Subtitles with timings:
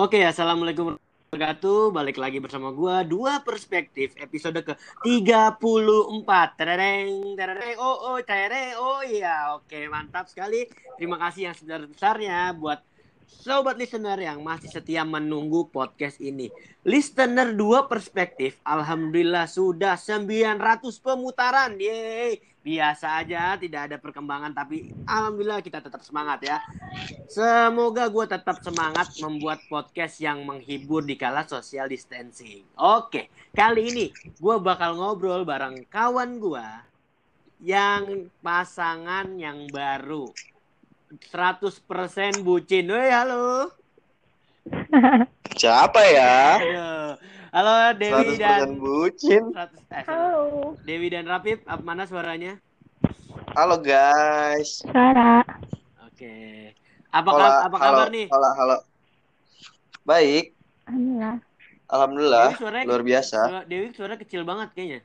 [0.00, 1.80] Oke, assalamualaikum warahmatullahi wabarakatuh.
[1.92, 4.72] Balik lagi bersama gua dua perspektif episode ke
[5.04, 5.60] 34.
[6.56, 9.52] Tereng, tereng, oh, oh, tereng, oh iya.
[9.60, 10.64] Oke, mantap sekali.
[10.96, 12.80] Terima kasih yang sebesar-besarnya buat
[13.30, 16.50] sobat listener yang masih setia menunggu podcast ini.
[16.82, 20.58] Listener dua perspektif, alhamdulillah sudah 900
[20.98, 21.78] pemutaran.
[21.78, 22.42] Yeay.
[22.60, 26.60] Biasa aja, tidak ada perkembangan tapi alhamdulillah kita tetap semangat ya.
[27.24, 32.60] Semoga gue tetap semangat membuat podcast yang menghibur di kala social distancing.
[32.76, 36.66] Oke, kali ini gue bakal ngobrol bareng kawan gue
[37.64, 40.28] yang pasangan yang baru.
[41.10, 42.86] 100% bucin.
[42.86, 43.74] Woi, halo.
[45.60, 46.62] Siapa ya?
[47.50, 49.42] Halo Dewi 100% dan bucin.
[49.50, 52.54] 100 eh, Halo, Dewi dan Rapip, apa mana suaranya?
[53.58, 54.86] Halo guys.
[54.86, 55.42] Sarah.
[56.06, 56.70] Oke.
[57.10, 58.26] Apa kab- apa halo, kabar nih?
[58.30, 58.76] Halo, halo.
[60.06, 60.54] Baik,
[60.86, 61.34] Alhamdulillah.
[61.90, 62.46] alhamdulillah.
[62.48, 63.38] Dewi suaranya- Luar biasa.
[63.42, 65.00] Suara- Dewi suara kecil banget kayaknya.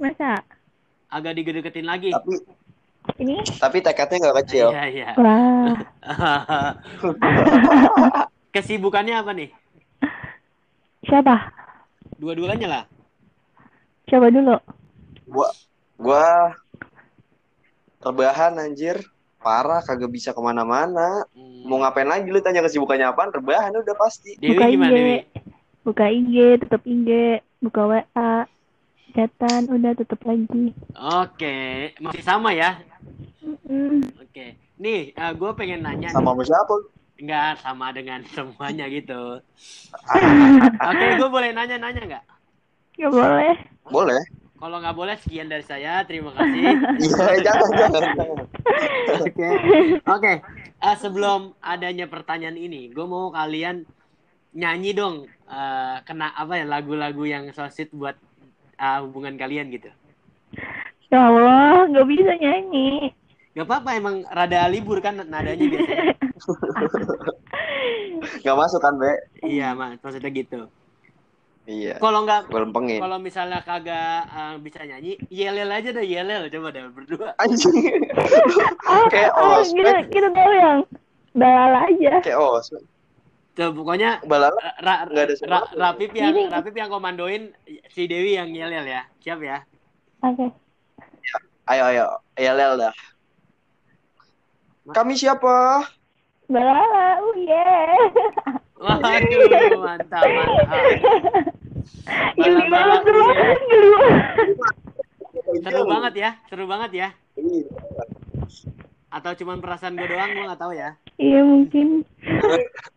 [0.00, 0.40] Masa?
[1.12, 2.16] Agak digedeketin lagi.
[2.16, 2.40] Tapi
[3.20, 3.36] Ini?
[3.60, 4.72] tapi tekadnya nggak kecil.
[4.72, 5.08] Iya, iya.
[5.20, 5.76] Wah.
[8.54, 9.52] Kesibukannya apa nih?
[11.04, 11.52] Siapa?
[12.16, 12.84] Dua-duanya lah.
[14.08, 14.56] Coba dulu.
[15.28, 15.48] Gua
[16.00, 16.56] gua
[18.00, 19.04] rebahan anjir.
[19.44, 21.28] Parah kagak bisa ke mana-mana.
[21.36, 21.68] Hmm.
[21.68, 23.28] Mau ngapain lagi lu tanya kesibukannya apaan?
[23.28, 24.40] Rebahan udah pasti.
[24.40, 24.96] Dewi Buka gimana IG.
[24.96, 25.18] Dewi?
[25.84, 27.08] Buka IG, tutup IG,
[27.60, 28.48] buka WA,
[29.14, 30.74] chatan, udah tutup lagi.
[30.92, 31.56] Oke,
[32.02, 32.82] masih sama ya.
[33.70, 34.02] Mm.
[34.18, 34.58] Oke.
[34.74, 36.16] Nih, gue pengen nanya nih.
[36.18, 36.74] Sama sama siapa?
[37.14, 39.38] Enggak sama dengan semuanya gitu.
[40.90, 42.24] Oke, gue boleh nanya-nanya nggak?
[42.98, 43.54] Gak boleh.
[43.86, 44.20] Boleh.
[44.54, 46.02] Kalau nggak boleh, sekian dari saya.
[46.02, 46.74] Terima kasih.
[47.04, 48.02] Iya, jangan jangan.
[49.22, 49.48] Oke,
[50.02, 50.32] oke.
[50.80, 53.86] Eh, sebelum adanya pertanyaan ini, gue mau kalian
[54.52, 55.30] nyanyi dong.
[55.44, 58.16] eh, kena apa ya lagu-lagu yang so sweet buat
[58.76, 59.90] eh, hubungan kalian gitu.
[61.10, 63.14] Ya Allah, gak bisa nyanyi.
[63.54, 66.14] Gak apa-apa, emang rada libur kan nadanya biasanya.
[68.42, 69.12] Nggak masuk kan, Be?
[69.46, 70.66] iya, mas, maksudnya gitu.
[71.64, 71.96] Iya.
[71.96, 77.32] Kalau nggak, kalau misalnya kagak eh, bisa nyanyi, yelel aja deh yelel, coba deh berdua.
[77.40, 77.72] Anjing.
[78.84, 79.80] Ah, Kayak ah, ospek.
[79.80, 80.78] kita, kita tahu yang
[81.32, 82.20] balala aja.
[82.20, 82.68] Kayak os.
[83.54, 85.58] Coba pokoknya Balala eh, ra, ada ra, suara.
[85.78, 86.50] Rapip yang Gini.
[86.50, 87.54] Rapip yang komandoin
[87.94, 89.06] si Dewi yang yelel ya.
[89.22, 89.62] Siap ya?
[90.26, 90.50] Oke.
[91.64, 92.06] Ayo ayo,
[92.36, 92.94] Yelel dah.
[94.92, 95.86] Kami siapa?
[96.50, 97.88] Balala, oh yeah.
[98.76, 100.82] Waduh, mantap, mantap.
[102.36, 103.28] Geli banget tuh,
[103.64, 104.28] geli banget.
[105.64, 107.08] Seru banget ya, seru banget ya.
[109.08, 111.00] Atau cuman perasaan gue doang, gue nggak tahu ya.
[111.16, 112.04] Iya mungkin.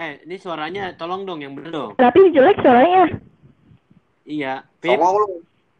[0.00, 1.92] Eh, ini suaranya tolong dong yang bener dong.
[2.00, 3.20] Tapi jelek suaranya.
[4.24, 4.96] Iya, Pip.
[4.96, 5.26] Songong lu.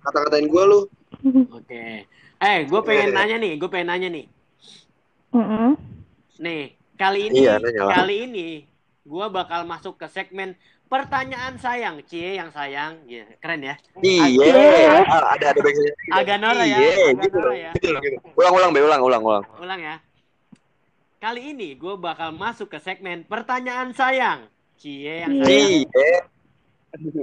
[0.05, 0.81] Kata-katain gue lu.
[1.57, 2.05] Oke.
[2.41, 4.27] Eh, gue pengen nanya nih, gue pengen nanya nih.
[5.33, 5.73] Mm-mm.
[6.37, 7.65] Nih, kali ini, Iya,
[7.97, 8.49] kali ini,
[9.09, 10.53] gue bakal masuk ke segmen
[10.91, 13.75] pertanyaan sayang, cie yang sayang, Iya, keren ya.
[14.05, 15.01] Iya.
[15.09, 15.97] Ah, ada ada background.
[16.13, 17.71] Agak norak ya, Iya, agak gitu norak ya.
[17.73, 18.17] Gitu gitu.
[18.37, 19.45] Ulang ulang, Be, ulang ulang ulang.
[19.65, 19.97] Ulang ya.
[21.21, 24.49] Kali ini gue bakal masuk ke segmen pertanyaan sayang,
[24.81, 25.45] cie yang Iya.
[25.45, 25.69] sayang.
[25.85, 26.17] Iya.
[26.97, 27.21] Oke,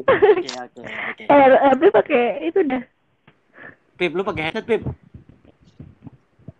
[0.53, 1.23] oke, oke.
[1.25, 2.83] Eh, tapi pakai itu dah.
[3.97, 4.85] Pip, lu pakai headset, Pip.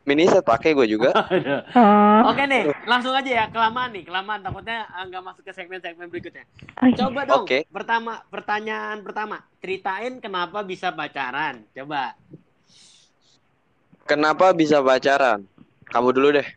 [0.02, 1.14] Mini set pakai gue juga.
[1.78, 2.34] Oh.
[2.34, 4.42] Oke nih, langsung aja ya, kelamaan nih, kelamaan.
[4.42, 6.42] Takutnya ah, nggak masuk ke segmen-segmen berikutnya.
[6.98, 7.70] Coba dong, Oke.
[7.70, 9.46] pertama, pertanyaan pertama.
[9.62, 11.62] Ceritain kenapa bisa pacaran.
[11.70, 12.18] Coba.
[14.10, 15.46] Kenapa bisa pacaran?
[15.86, 16.48] Kamu dulu deh.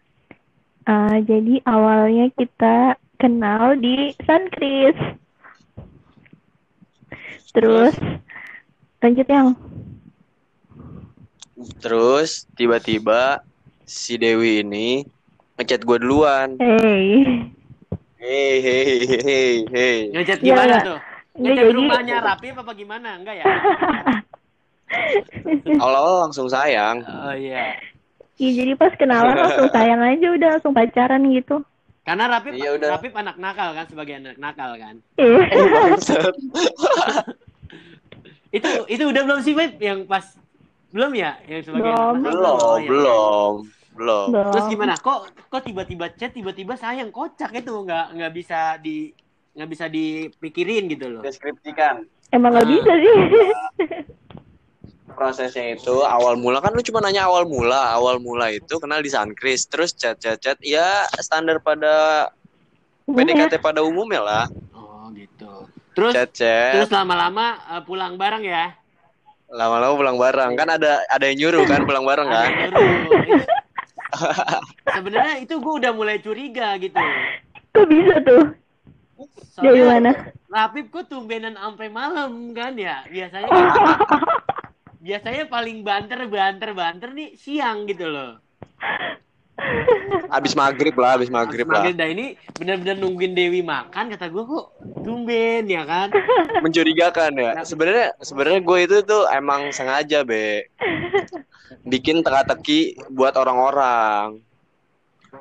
[0.85, 4.97] Ah, jadi awalnya kita kenal di Sunkris.
[7.51, 7.95] Terus
[9.01, 9.49] lanjut yang
[11.77, 13.45] Terus tiba-tiba
[13.85, 15.05] si Dewi ini
[15.59, 16.57] ngechat gue duluan.
[16.57, 17.21] hey.
[18.17, 18.85] Hei hei
[19.21, 19.99] hei hei.
[20.13, 20.85] Ngechat Iya, gimana nggak.
[20.85, 20.99] tuh?
[21.01, 23.09] Nggak, Ngechat jadi- rumahnya rapi apa gimana?
[23.17, 23.45] Enggak ya?
[25.81, 27.01] Awal-awal langsung sayang.
[27.03, 27.81] Oh iya.
[28.41, 31.61] Iya, jadi pas kenalan langsung sayang aja udah langsung pacaran gitu.
[32.01, 32.89] Karena Rapip, Iya, udah.
[32.97, 34.97] Rapip anak nakal kan sebagai anak nakal kan.
[35.15, 35.45] Iya.
[38.51, 40.27] Itu itu udah belum sih Pip yang pas
[40.91, 42.15] belum ya yang sebagai Belum.
[42.19, 42.35] anak nakal?
[42.35, 42.89] belum, iya.
[42.91, 43.53] belum,
[43.95, 44.27] belum.
[44.51, 44.95] Terus gimana?
[44.99, 49.15] Kok kok tiba-tiba chat tiba-tiba sayang kocak itu nggak nggak bisa di
[49.55, 51.23] nggak bisa dipikirin gitu loh.
[51.23, 52.03] Deskripsikan.
[52.33, 52.71] Emang nggak Ah.
[52.73, 53.15] bisa sih.
[55.13, 59.11] prosesnya itu awal mula kan lu cuma nanya awal mula awal mula itu kenal di
[59.11, 62.29] Sunkris terus chat chat chat ya standar pada.
[63.11, 64.47] PDKT pada umumnya lah.
[64.71, 65.67] Oh gitu.
[65.99, 68.71] Terus Chat-chat, terus lama-lama eh, pulang bareng ya.
[69.51, 70.55] lama-lama pulang bareng.
[70.55, 72.51] Kan ada ada yang nyuruh kan pulang bareng kan.
[74.95, 76.95] Sebenarnya itu gue udah mulai curiga gitu.
[77.75, 78.55] Kok bisa tuh?
[79.59, 80.15] Dari mana?
[80.47, 83.03] Rapip kok tumbenan sampai malam kan ya?
[83.11, 83.65] Biasanya kan,
[85.01, 88.37] biasanya paling banter banter banter nih siang gitu loh.
[90.33, 91.85] Abis maghrib lah, abis maghrib lah.
[91.85, 92.27] Maghrib, Nah ini
[92.57, 94.67] benar-benar nungguin Dewi makan kata gue kok
[95.05, 96.09] tumben ya kan?
[96.65, 97.53] Mencurigakan ya.
[97.65, 100.69] Sebenarnya sebenarnya gue itu tuh emang sengaja be
[101.85, 104.41] bikin teka-teki buat orang-orang.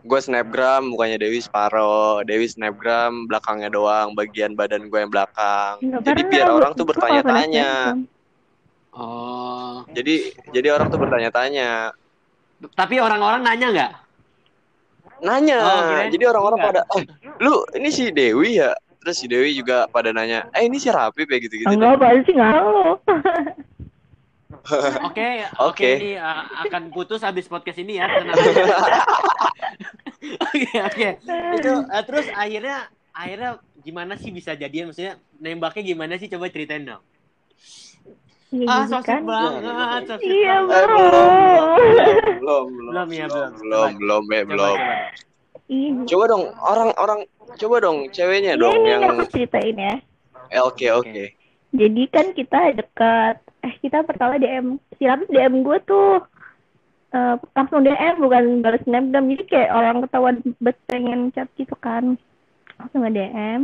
[0.05, 5.81] Gue snapgram mukanya Dewi separoh, Dewi snapgram belakangnya doang, bagian badan gue yang belakang.
[5.81, 7.97] Jadi biar orang tuh bertanya-tanya.
[8.99, 9.87] Oh.
[9.95, 11.95] Jadi jadi orang tuh bertanya-tanya.
[12.75, 13.91] Tapi orang-orang nanya nggak?
[15.23, 15.59] Nanya.
[15.63, 17.03] Oh, kirain Jadi orang-orang pada, eh,
[17.39, 18.75] lu ini si Dewi ya?
[18.99, 21.71] Terus si Dewi juga pada nanya, eh ini si Rapip ya gitu-gitu.
[21.71, 22.99] Enggak, apaan sih ngalo.
[25.01, 28.05] Oke, oke ini uh, akan putus habis podcast ini ya.
[30.45, 31.07] Oke, oke.
[31.57, 36.85] Itu uh, terus akhirnya akhirnya gimana sih bisa jadian maksudnya nembaknya gimana sih coba ceritain
[36.85, 37.01] dong.
[38.49, 39.21] Ah, jadi so sweet kan.
[39.23, 40.73] banget, so sweet Iya, banget.
[40.73, 40.97] Eh, bro.
[42.41, 43.51] belum, belum, Belum ya, belum.
[43.61, 44.73] belum, belum, ya, Coba, belum.
[44.73, 44.95] coba.
[45.69, 45.91] Iya.
[46.09, 47.19] Coba dong, orang-orang,
[47.55, 49.95] coba dong, ceweknya Iya, dong ini yang aku ceritain ya.
[50.49, 51.23] Eh, oke, oke.
[51.69, 56.17] Jadi kan kita dekat, eh kita pertama DM, si Lapis DM gue tuh
[57.09, 62.17] eh, langsung DM bukan balas snapgram, jadi kayak orang ketahuan bet pengen chat gitu kan,
[62.75, 63.61] langsung nge DM.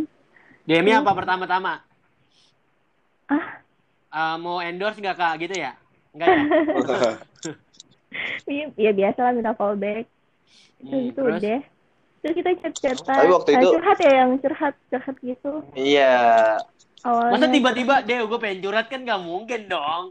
[0.63, 1.81] DM-nya apa pertama-tama?
[3.25, 3.64] Ah,
[4.15, 5.75] Uh, mau endorse nggak kak gitu ya?
[6.15, 6.43] Enggak ya?
[8.47, 10.07] iya ya biasa lah minta fallback.
[10.79, 11.41] Itu Hmm, itu terus?
[11.43, 11.61] deh.
[12.23, 16.15] Terus kita chat-chatan, Tapi waktu Eh, itu- curhat ya yang curhat curhat gitu Iya,
[17.03, 17.33] awalnya.
[17.35, 20.03] Masa tiba-tiba deh gue pengen curhat kan nggak mungkin dong.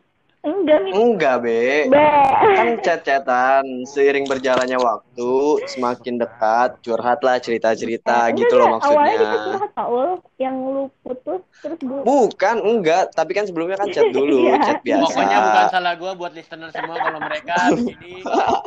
[0.45, 1.89] Enggak enggak, Be.
[1.89, 2.09] Be.
[2.53, 5.33] Kan chat-chatan, seiring berjalannya waktu,
[5.73, 8.85] semakin dekat, curhatlah cerita-cerita Enggak, gitu loh enggak.
[8.85, 9.47] Awalnya kita maksudnya.
[9.57, 13.05] curhat Paul, yang lu putus terus gue Bukan, enggak.
[13.17, 14.61] Tapi kan sebelumnya kan chat dulu, Iya.
[14.61, 15.05] chat biasa.
[15.09, 18.13] Pokoknya bukan salah gue buat listener semua kalau mereka di sini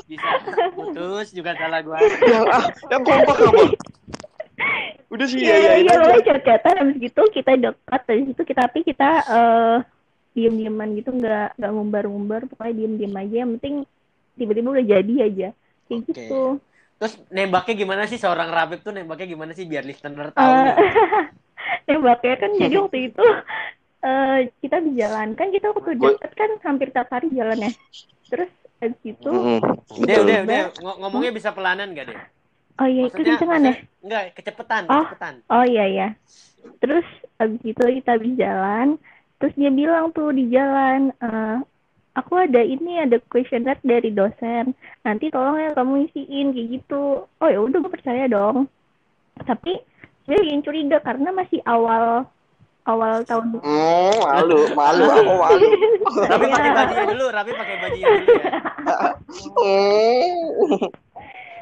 [0.10, 0.30] bisa
[0.74, 2.00] putus juga salah gue.
[2.26, 3.64] yang ah, yang kompak apa?
[5.14, 8.60] Udah sih Iya, ya, iya, ya, pokoknya chat-chatan habis gitu kita dekat dari situ kita
[8.66, 9.78] tapi kita eh
[10.38, 13.75] diem-dieman gitu nggak nggak ngumbar-ngumbar pokoknya diem-diem aja yang penting
[14.38, 15.48] tiba-tiba udah jadi aja
[15.89, 16.13] kayak Oke.
[16.13, 16.42] gitu
[16.98, 20.75] Terus nembaknya gimana sih seorang Rabib tuh nembaknya gimana sih biar listener tahu nih.
[21.89, 23.25] nembaknya kan jadi waktu itu
[24.00, 27.72] eh kita di jalan kan kita waktu deket kan hampir tiap hari jalan ya
[28.30, 30.06] terus habis itu betul.
[30.06, 30.62] udah, udah.
[30.69, 32.19] Ng- ngomongnya bisa pelanan gak deh?
[32.78, 33.74] oh iya itu kencengan ya
[34.06, 35.01] enggak, kecepetan, Oh.
[35.01, 35.33] kecepetan.
[35.50, 36.07] Oh iya ya.
[36.78, 37.06] Terus
[37.38, 39.01] abis itu kita habis jalan,
[39.38, 41.57] terus dia bilang tuh di jalan, eh,
[42.13, 44.74] aku ada ini ada questionnaire dari dosen.
[45.01, 47.25] Nanti tolong ya kamu isiin kayak gitu.
[47.28, 48.66] Oh ya udah gue percaya dong.
[49.38, 49.78] Tapi
[50.25, 52.25] dia yang curiga karena masih awal
[52.84, 53.60] awal tahun.
[53.62, 55.66] Hmm, malu, malu, aku malu.
[56.31, 56.54] Tapi Iya.
[56.56, 58.51] pakai bajunya dulu, Rabi pakai bajunya dulu ya.
[59.54, 60.33] Hmm.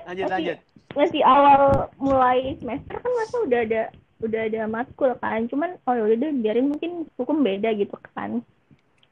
[0.05, 0.57] Lanjut, Tapi- lanjut.
[0.95, 1.61] masih awal
[1.99, 3.83] mulai semester kan masa udah ada
[4.19, 5.47] udah ada matkul kan.
[5.47, 8.39] Cuman oh ya udah deh, biarin mungkin hukum beda gitu kan.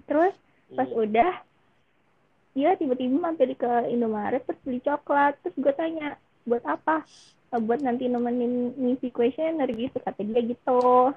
[0.05, 0.33] Terus
[0.73, 1.03] pas Hmm.
[1.03, 1.31] udah
[2.53, 5.33] dia tiba-tiba mampir ke Indomaret terus beli coklat.
[5.41, 7.01] Terus gue tanya buat apa?
[7.49, 11.13] "Eh, buat nanti nemenin ngisi questionnaire gitu kata dia gitu.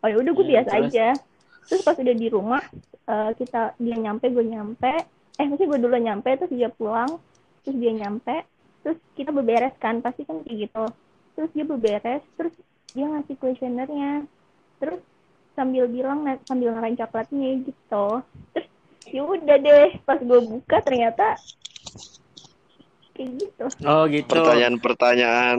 [0.00, 0.86] Oh ya udah gue Hmm, biasa terus?
[0.90, 1.08] aja.
[1.62, 2.62] Terus pas udah di rumah
[3.06, 4.92] eh, kita dia nyampe gue nyampe.
[5.36, 7.18] Eh mesti gue dulu nyampe terus dia pulang.
[7.62, 8.46] Terus dia nyampe.
[8.82, 10.84] Terus kita beberes kan pasti kan kayak gitu.
[11.34, 12.54] Terus dia beberes terus
[12.90, 14.26] dia ngasih questionnaire-nya
[14.82, 15.00] terus
[15.54, 18.06] sambil bilang na- sambil ngarain coklatnya gitu
[18.54, 18.66] terus
[19.10, 21.38] ya udah deh pas gue buka ternyata
[23.14, 24.28] kayak gitu Oh gitu.
[24.28, 25.58] Pertanyaan-pertanyaan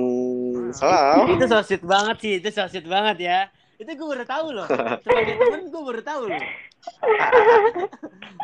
[0.74, 1.26] salah.
[1.26, 3.40] Itu so sweet banget sih, itu so sweet banget ya.
[3.82, 4.68] Itu gue baru tahu loh.
[5.06, 6.42] Sebagai temen gue baru tahu loh.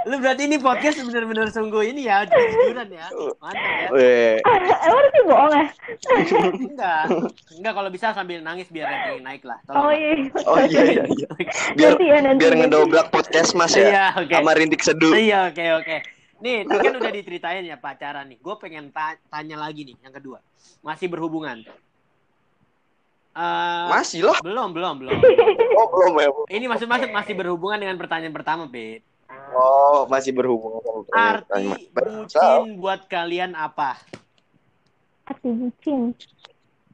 [0.08, 3.08] Lu berarti ini podcast bener-bener sungguh ini ya, jujuran ya.
[3.44, 3.88] Mantap ya.
[3.92, 4.36] Weh,
[4.88, 5.66] emang sih bohong ya
[6.56, 7.04] Enggak.
[7.60, 9.60] Enggak kalau bisa sambil nangis biar rating naik lah.
[9.68, 9.84] Tolong.
[9.84, 9.98] oh lah.
[10.00, 11.30] iya oh iya iya iya.
[11.76, 12.40] Biar Nanti ya, nanti.
[12.40, 13.88] biar ngedobrak podcast Mas ya.
[13.90, 14.34] Iya, oke.
[14.34, 15.12] Sama rintik seduh.
[15.12, 15.98] Iya, oke, oke.
[16.38, 18.38] Nih, tadi kan udah diceritain ya pacaran nih.
[18.38, 20.38] Gue pengen ta- tanya lagi nih, yang kedua.
[20.86, 21.66] Masih berhubungan.
[23.38, 24.34] Eh, Masih loh.
[24.42, 25.18] belum, belum, belum.
[25.78, 26.30] Oh, belum ya.
[26.58, 29.06] Ini maksud maksud masih berhubungan dengan pertanyaan pertama, Bet.
[29.54, 30.82] Oh, masih berhubungan.
[31.14, 34.02] Arti bucin buat kalian apa?
[35.28, 36.16] arti bucin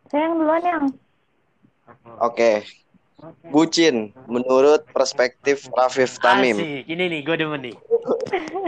[0.09, 0.83] saya yang duluan yang
[2.17, 2.65] Oke.
[3.53, 6.59] Bucin menurut perspektif Rafif Tamim.
[6.59, 6.91] Asik.
[6.91, 7.75] Ini nih, gue demen nih.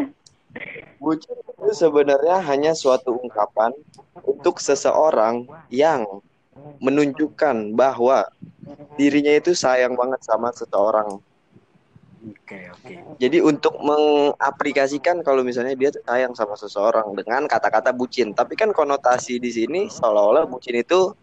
[1.03, 3.75] Bucin itu sebenarnya hanya suatu ungkapan
[4.23, 6.23] untuk seseorang yang
[6.85, 8.29] menunjukkan bahwa
[8.95, 11.17] dirinya itu sayang banget sama seseorang.
[12.25, 12.93] Oke, oke.
[13.21, 19.37] Jadi untuk mengaplikasikan kalau misalnya dia sayang sama seseorang dengan kata-kata bucin, tapi kan konotasi
[19.37, 21.13] di sini seolah-olah bucin itu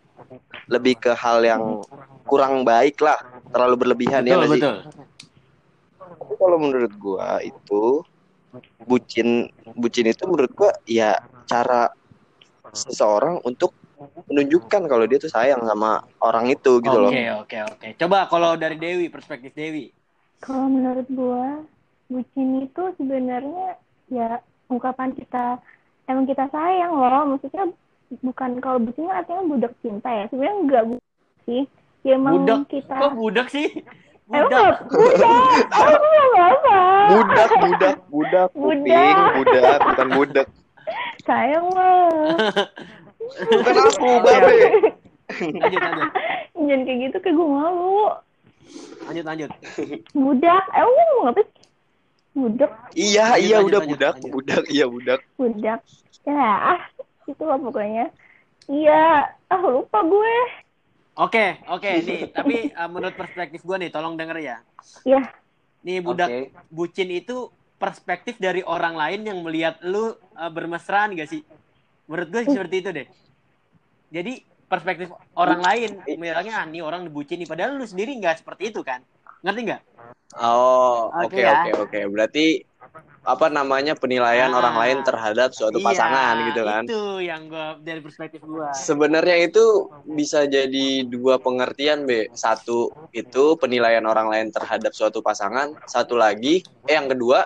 [0.71, 1.83] lebih ke hal yang
[2.27, 3.19] kurang baik lah,
[3.51, 4.63] terlalu berlebihan ya Betul, nggak sih?
[4.63, 4.77] betul.
[6.23, 7.83] Tapi kalau menurut gua itu
[8.87, 11.19] bucin bucin itu menurut gua ya
[11.51, 11.91] cara
[12.71, 13.75] seseorang untuk
[14.31, 17.11] menunjukkan kalau dia tuh sayang sama orang itu gitu loh.
[17.11, 17.89] Oke, oke, oke.
[17.99, 19.93] Coba kalau dari Dewi, perspektif Dewi.
[20.43, 21.63] Kalau menurut gua,
[22.11, 23.79] bucin itu sebenarnya
[24.11, 25.59] ya ungkapan kita
[26.11, 27.37] emang kita sayang loh.
[27.37, 27.71] Maksudnya
[28.21, 30.25] bukan kalau bucin kan artinya budak cinta ya.
[30.29, 31.09] Sebenarnya enggak budak
[31.47, 31.63] sih.
[32.03, 32.67] Ya emang Budak?
[32.67, 33.69] kita Kok budak sih?
[34.27, 34.75] Emang Budak.
[34.91, 35.65] budak.
[35.71, 36.81] Aku nggak apa.
[37.13, 39.33] Budak, budak, budak, kuping, Budak.
[39.39, 40.47] budak, bukan budak.
[41.23, 42.11] Sayang mah.
[43.37, 44.53] Bukan aku, babe.
[45.33, 46.11] Lanjut, lanjut.
[46.53, 47.99] Jangan kayak gitu kayak gue malu.
[49.09, 49.51] Lanjut, lanjut.
[50.13, 50.65] Budak.
[50.69, 51.65] Gue ngomong apa sih?
[52.33, 52.73] Budak.
[52.97, 54.33] Iya, Lanjut, iya lanjut, udah lanjut, budak, lanjut.
[54.33, 55.21] budak, iya budak.
[55.37, 55.81] Budak.
[56.23, 56.81] Ya, ah,
[57.29, 58.07] itu lah pokoknya.
[58.71, 59.03] Iya,
[59.51, 60.37] ah lupa gue.
[61.19, 62.21] Oke, oke nih.
[62.33, 64.57] Tapi uh, menurut perspektif gue nih, tolong denger ya.
[65.05, 65.21] Ya,
[65.83, 66.41] Nih budak Oke.
[66.71, 71.43] bucin itu perspektif dari orang lain yang melihat lu uh, bermesraan gak sih?
[72.09, 73.07] Menurut gue seperti itu deh.
[74.13, 74.33] Jadi
[74.69, 78.81] perspektif orang lain bilangnya ah, nih orang bucin nih padahal lu sendiri nggak seperti itu
[78.85, 79.01] kan?
[79.45, 79.83] Ngerti nggak?
[80.41, 81.61] Oh, oke, Oke ya.
[81.61, 82.01] oke, oke.
[82.09, 82.47] Berarti
[83.23, 84.59] apa namanya penilaian Ah.
[84.59, 86.85] orang lain terhadap suatu Iya, pasangan gitu kan?
[86.89, 88.73] Itu yang gua dari perspektif gua.
[88.75, 92.33] Sebenarnya itu bisa jadi dua pengertian, B.
[92.35, 95.77] Satu itu penilaian orang lain terhadap suatu pasangan.
[95.87, 97.45] Satu lagi, eh yang kedua,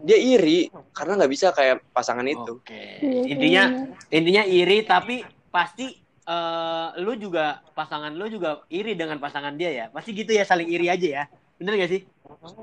[0.00, 2.56] dia iri karena nggak bisa kayak pasangan itu.
[2.56, 3.00] Oke.
[3.00, 4.08] Iya, Intinya kayaknya.
[4.10, 5.16] intinya iri tapi
[5.48, 5.86] pasti
[6.22, 9.84] eh, lu juga pasangan lu juga iri dengan pasangan dia ya.
[9.90, 11.24] Pasti gitu ya saling iri aja ya.
[11.60, 12.02] Bener gak sih?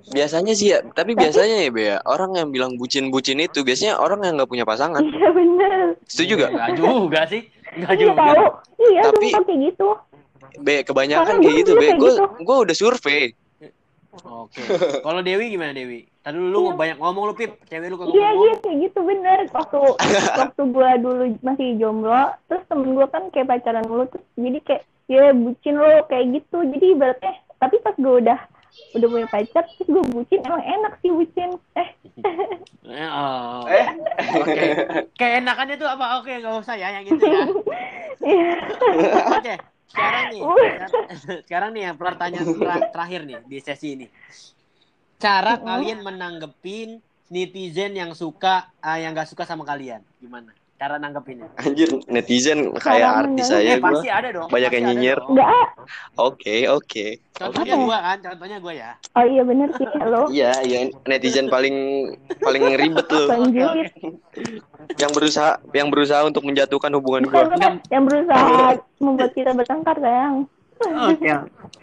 [0.10, 4.26] Biasanya sih ya, tapi biasanya ya, Be, ya, orang yang bilang bucin-bucin itu biasanya orang
[4.26, 5.06] yang nggak punya pasangan.
[5.06, 5.94] Iya bener.
[6.10, 6.50] Setuju gak?
[6.56, 7.42] Enggak juga sih.
[7.78, 8.14] Enggak Iya juga.
[8.18, 8.46] tahu.
[8.82, 9.88] Iya, Tapi- kayak gitu.
[10.58, 11.94] Be, kebanyakan kayak gitu, Be.
[11.94, 12.26] Gue gitu.
[12.42, 13.38] gue udah survei.
[14.24, 14.62] Oke.
[15.00, 16.08] Kalau Dewi gimana Dewi?
[16.20, 17.62] Tadi dulu lu banyak ngomong lu Pip.
[17.66, 18.44] Cewek lu kagak Iya ngomong.
[18.44, 19.78] iya kayak gitu bener waktu
[20.42, 24.84] waktu gua dulu masih jomblo terus temen gua kan kayak pacaran dulu terus jadi kayak
[25.08, 28.40] ya bucin lo kayak gitu jadi ibaratnya tapi pas gua udah
[28.94, 31.90] udah punya pacar terus gua bucin emang enak sih bucin eh
[32.88, 33.68] Eh, oh.
[33.68, 33.86] Eh.
[34.34, 34.56] Oke.
[35.14, 36.18] Kayak enakannya tuh apa?
[36.18, 37.44] Oke, nggak usah ya yang itu ya.
[38.32, 38.52] iya
[39.30, 39.54] Oke.
[39.88, 40.58] Sekarang nih, Uh.
[41.48, 44.08] sekarang nih yang pertanyaan ter- terakhir nih di sesi ini.
[45.18, 45.64] Cara Uh.
[45.64, 50.52] kalian menanggepin netizen yang suka ah, yang gak suka sama kalian gimana?
[50.78, 51.50] Cara nanggepinnya?
[51.58, 53.86] Anjir, netizen Cara kayak artis menang- aja eh gue.
[53.90, 54.46] pasti ada dong.
[54.46, 55.20] Banyak pasti yang ada nyinyir.
[55.26, 55.68] enggak.
[56.16, 57.06] Oke, oke.
[57.34, 57.84] Contohnya Apa ya?
[57.84, 58.92] gua kan, contohnya gua ya.
[59.12, 61.76] oh iya bener sih lo Iya, iya netizen paling
[62.40, 63.90] paling ribet julid
[64.96, 70.46] Yang berusaha yang berusaha untuk menjatuhkan hubungan bukan yang berusaha membuat kita bertengkar sayang
[70.78, 71.26] Oke.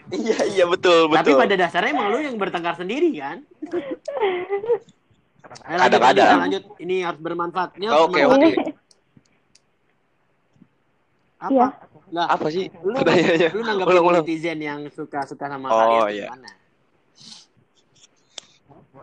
[0.09, 1.41] Iya, iya betul, Tapi betul.
[1.41, 3.43] pada dasarnya emang lu yang bertengkar sendiri kan?
[5.61, 6.27] Ayo lanjut, Kadang-kadang.
[6.37, 6.63] lanjut, lanjut.
[6.79, 7.69] Ini harus bermanfaat.
[7.75, 8.55] Ini harus Oke, bermanfaat.
[8.55, 8.73] oke.
[11.45, 11.53] Apa?
[11.53, 11.67] Iya.
[12.13, 13.49] Lah, Apa sih lu, pertanyaannya?
[13.57, 14.23] lu nanggapin Ulang, ulang.
[14.23, 16.27] netizen yang suka-suka sama Oh, kalian iya.
[16.29, 16.49] gimana?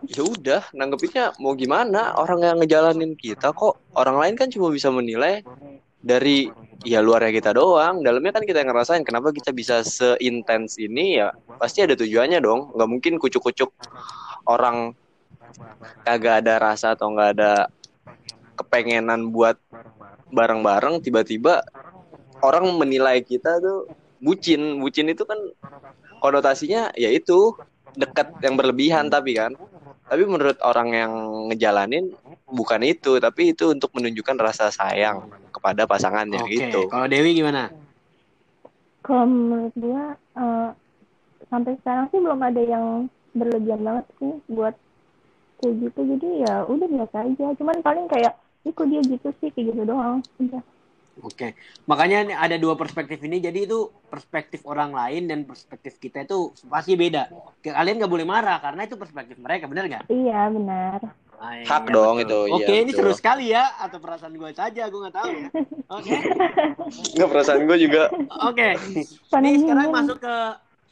[0.03, 2.11] Ya udah, nanggepinnya mau gimana?
[2.17, 3.79] Orang yang ngejalanin kita kok.
[3.93, 5.45] Orang lain kan cuma bisa menilai
[6.03, 6.51] dari
[6.83, 8.03] ya luarnya kita doang.
[8.03, 9.07] Dalamnya kan kita yang ngerasain.
[9.07, 11.31] Kenapa kita bisa seintens ini ya?
[11.55, 12.75] Pasti ada tujuannya dong.
[12.75, 13.71] Nggak mungkin kucuk-kucuk
[14.43, 14.91] orang
[16.03, 17.71] kagak ada rasa atau nggak ada
[18.59, 19.55] kepengenan buat
[20.33, 21.61] bareng-bareng tiba-tiba
[22.41, 23.91] orang menilai kita tuh
[24.23, 24.79] bucin.
[24.79, 25.37] Bucin itu kan
[26.23, 27.53] konotasinya yaitu
[27.93, 29.53] dekat yang berlebihan tapi kan.
[30.03, 31.13] Tapi menurut orang yang
[31.51, 32.13] ngejalanin
[32.49, 33.19] bukan itu.
[33.19, 36.89] Tapi itu untuk menunjukkan rasa sayang kepada pasangannya Oke, gitu.
[36.89, 37.69] kalau Dewi gimana?
[39.03, 40.69] kalau menurut gua eh,
[41.51, 44.75] sampai sekarang sih belum ada yang berlebihan banget sih buat
[45.59, 45.99] kayak gitu.
[46.15, 47.45] Jadi ya udah biasa aja.
[47.59, 49.51] Cuman paling kayak ih kok dia gitu sih?
[49.51, 50.23] Kayak gitu doang.
[50.39, 50.63] Udah
[51.13, 51.53] Oke,
[51.85, 53.37] makanya ini ada dua perspektif ini.
[53.37, 53.77] Jadi itu
[54.09, 57.29] perspektif orang lain dan perspektif kita itu pasti beda.
[57.61, 60.05] Kalian nggak boleh marah karena itu perspektif mereka, benar nggak?
[60.13, 60.99] iya benar
[61.37, 62.23] Ah, iya, Hak dong betul.
[62.23, 62.97] itu, iya, Oke, ini betul.
[62.97, 63.63] seru sekali ya.
[63.83, 65.47] Atau perasaan gue saja, gue nggak tahu ya.
[65.93, 66.15] Oke,
[67.13, 68.03] Nggak perasaan gue juga.
[68.47, 68.69] oke.
[69.31, 70.35] Panas Ini sekarang masuk ke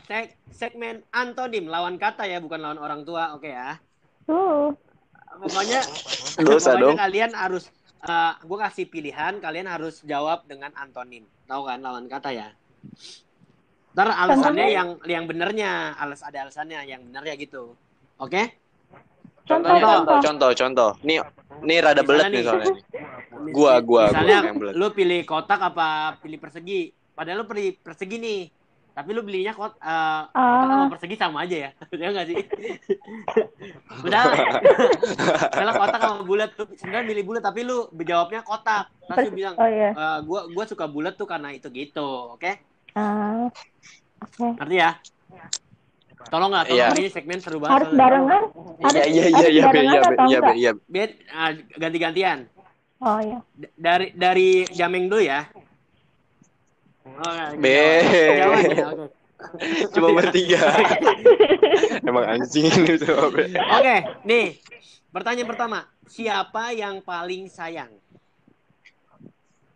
[0.09, 3.33] seg- segmen antonim, lawan kata ya, bukan lawan orang tua.
[3.37, 3.79] Oke ya.
[4.27, 4.75] Tuh.
[5.41, 5.79] Pokoknya,
[6.43, 6.97] Dosa pokoknya dong.
[7.01, 7.63] kalian harus,
[8.01, 11.25] eh gue kasih pilihan, kalian harus jawab dengan antonim.
[11.45, 12.47] Tahu kan lawan kata ya?
[13.91, 14.67] Ntar alasannya Contohnya?
[14.71, 17.75] yang yang benernya, alas ada alasannya yang benernya gitu.
[18.17, 18.55] Oke?
[19.43, 20.89] Contohnya Contoh, contoh, contoh, contoh.
[21.01, 21.17] Nih,
[21.61, 22.43] nih rada Misalnya belet nih nih.
[22.45, 22.73] soalnya.
[23.51, 24.73] Gua, gua, Misalnya gua yang belet.
[24.77, 25.87] lu pilih kotak apa
[26.21, 26.81] pilih persegi.
[27.11, 28.41] Padahal lu pilih persegi nih.
[29.01, 30.69] Tapi lu belinya kot, eh, kotak Ah.
[30.69, 31.69] sama persegi sama aja ya.
[31.97, 32.37] ya enggak sih?
[34.05, 34.23] Udah.
[35.57, 38.93] Kalau kotak sama bulat tuh sebenarnya milih bulat tapi lu jawabnya kotak.
[39.09, 39.89] Terus lu bilang, Oh iya.
[39.89, 42.37] "Eh, gua gua suka bulat tuh karena itu gitu.
[42.37, 42.61] Oke?
[42.93, 43.49] Ah.
[44.21, 44.53] Oke.
[44.53, 44.91] Ngerti ya?
[46.29, 47.01] Tolong lah, tolong Iya.
[47.01, 47.81] ini segmen seru banget.
[47.81, 48.43] Harus barengan?
[48.77, 50.71] Harus, Iya, iya, iya, iya, iya, iya, iya.
[51.33, 52.45] Ah, ganti-gantian.
[53.01, 53.41] Oh iya.
[53.73, 55.49] Dari dari Jameng dulu ya.
[57.01, 57.49] Oh.
[57.57, 58.73] Jangan oke.
[59.97, 60.61] Cuma bertiga.
[62.07, 62.93] Emang anjing ini.
[63.57, 64.47] Oke, nih.
[65.11, 67.89] Pertanyaan pertama, siapa yang paling sayang?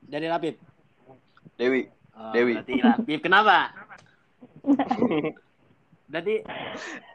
[0.06, 0.56] Dari Rapip.
[1.58, 1.90] Dewi.
[2.14, 2.56] Oh, Dewi.
[2.62, 3.20] Berarti Rapip.
[3.26, 3.74] Kenapa?
[6.06, 6.36] Berarti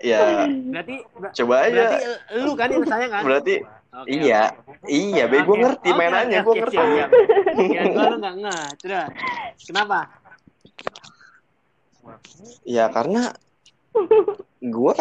[0.03, 0.95] Ya, berarti
[1.39, 2.43] coba berarti aja.
[2.43, 3.23] lu kan yang sayang kan?
[3.23, 3.55] Berarti
[3.91, 4.55] Oke, iya.
[4.87, 6.77] Iya, Be, gue ngerti Oke, mainannya, oke, gue ngerti.
[6.79, 7.11] siap, siap.
[7.75, 8.65] Ya, gua lu enggak ngeh.
[8.79, 9.03] Coba.
[9.67, 9.99] Kenapa?
[12.63, 13.23] Ya karena
[14.63, 14.95] gue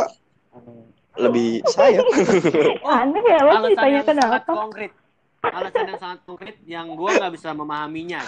[1.21, 2.07] lebih sayang.
[2.97, 4.37] Aneh ya, lo sangat kenapa?
[4.49, 4.91] konkret.
[5.39, 8.25] Alasan yang sangat konkret yang gua nggak bisa memahaminya.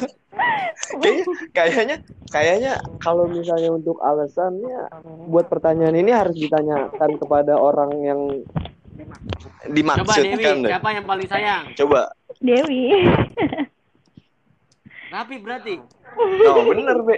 [1.01, 1.96] Kayaknya, kayaknya,
[2.32, 4.88] kayaknya kalau misalnya untuk alasannya
[5.27, 8.22] buat pertanyaan ini harus ditanyakan kepada orang yang
[8.91, 9.15] Coba
[9.63, 10.69] Dewi, dimaksudkan deh.
[10.69, 11.63] siapa yang paling sayang?
[11.77, 12.01] Coba.
[12.41, 12.81] Dewi.
[15.13, 15.75] Rapi berarti.
[16.48, 17.17] Oh, bener, Be.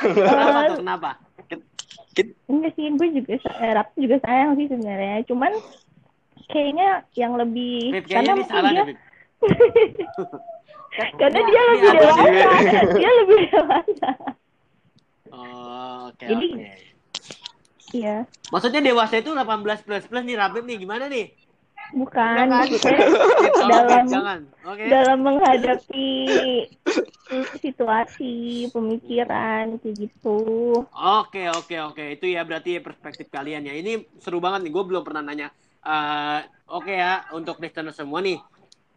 [0.00, 0.76] Kenapa tuh?
[0.80, 1.10] Kenapa?
[2.50, 5.22] Enggak sih, gue juga eh, Rap juga sayang sih sebenarnya.
[5.30, 5.52] Cuman
[6.50, 8.96] kayaknya yang lebih Beb, karena mungkin salah dia deh,
[11.20, 12.50] karena dia lebih dewasa.
[12.96, 14.10] Dia lebih dewasa.
[15.30, 16.87] Oh, oke Jadi- oke.
[17.92, 21.26] Iya, Maksudnya dewasa itu 18 plus plus nih Rapip nih gimana nih?
[21.88, 22.98] bukan Enggak kan?
[23.56, 24.38] dalam jangan.
[24.76, 26.08] Dalam menghadapi
[27.60, 28.32] situasi
[28.72, 30.36] pemikiran kayak gitu.
[30.92, 33.74] Oke oke oke itu ya berarti perspektif kalian ya.
[33.76, 34.72] Ini seru banget nih.
[34.72, 35.48] Gue belum pernah nanya.
[35.84, 38.40] Eh, oke ya untuk listener semua nih.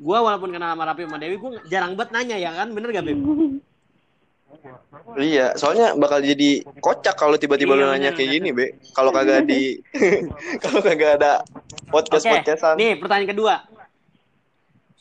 [0.01, 3.06] Gue walaupun kenal sama Rapi sama Dewi, gue jarang banget nanya ya kan, bener gak
[3.06, 3.19] Beb?
[5.18, 8.80] Iya, soalnya bakal jadi kocak kalau tiba-tiba Iya, lu nanya kayak gini, Be.
[8.96, 9.80] Kalau kagak di
[10.64, 11.44] kalau kagak ada
[11.92, 12.80] podcast-podcastan.
[12.80, 13.56] Nih pertanyaan kedua.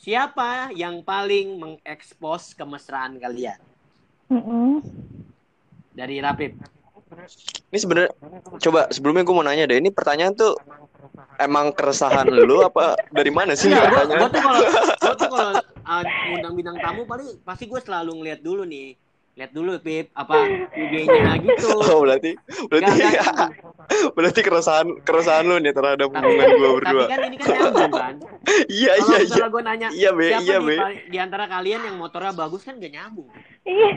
[0.01, 3.61] Siapa yang paling mengekspos kemesraan kalian?
[4.33, 4.81] Mm-mm.
[5.93, 6.57] Dari Rapip.
[7.71, 8.11] Ini sebenarnya
[8.57, 10.55] coba sebelumnya gue mau nanya deh, ini pertanyaan tuh
[11.37, 14.31] emang keresahan lu apa dari mana sih Enggak, gue pertanyaan?
[14.31, 14.61] tuh kalau
[14.95, 15.51] gue tuh kalau
[15.85, 16.03] uh,
[16.39, 18.95] undang bintang tamu paling pasti gue selalu ngeliat dulu nih.
[19.41, 20.37] Lihat dulu Pip apa
[20.69, 21.73] IG-nya gitu.
[21.73, 22.37] Oh, berarti
[22.69, 23.49] berarti Nggak, nggak.
[24.15, 27.05] berarti keresahan keresahan lu nih terhadap Tapi, hubungan gue tapi berdua.
[27.09, 28.15] kan ini kan nyambung kan.
[28.71, 29.45] Iya, iya, iya.
[29.49, 30.75] gue nanya Iya, Be, siapa iya, nih Be.
[30.77, 33.29] paling- di antara kalian yang motornya bagus kan gak nyambung.
[33.63, 33.89] Iya.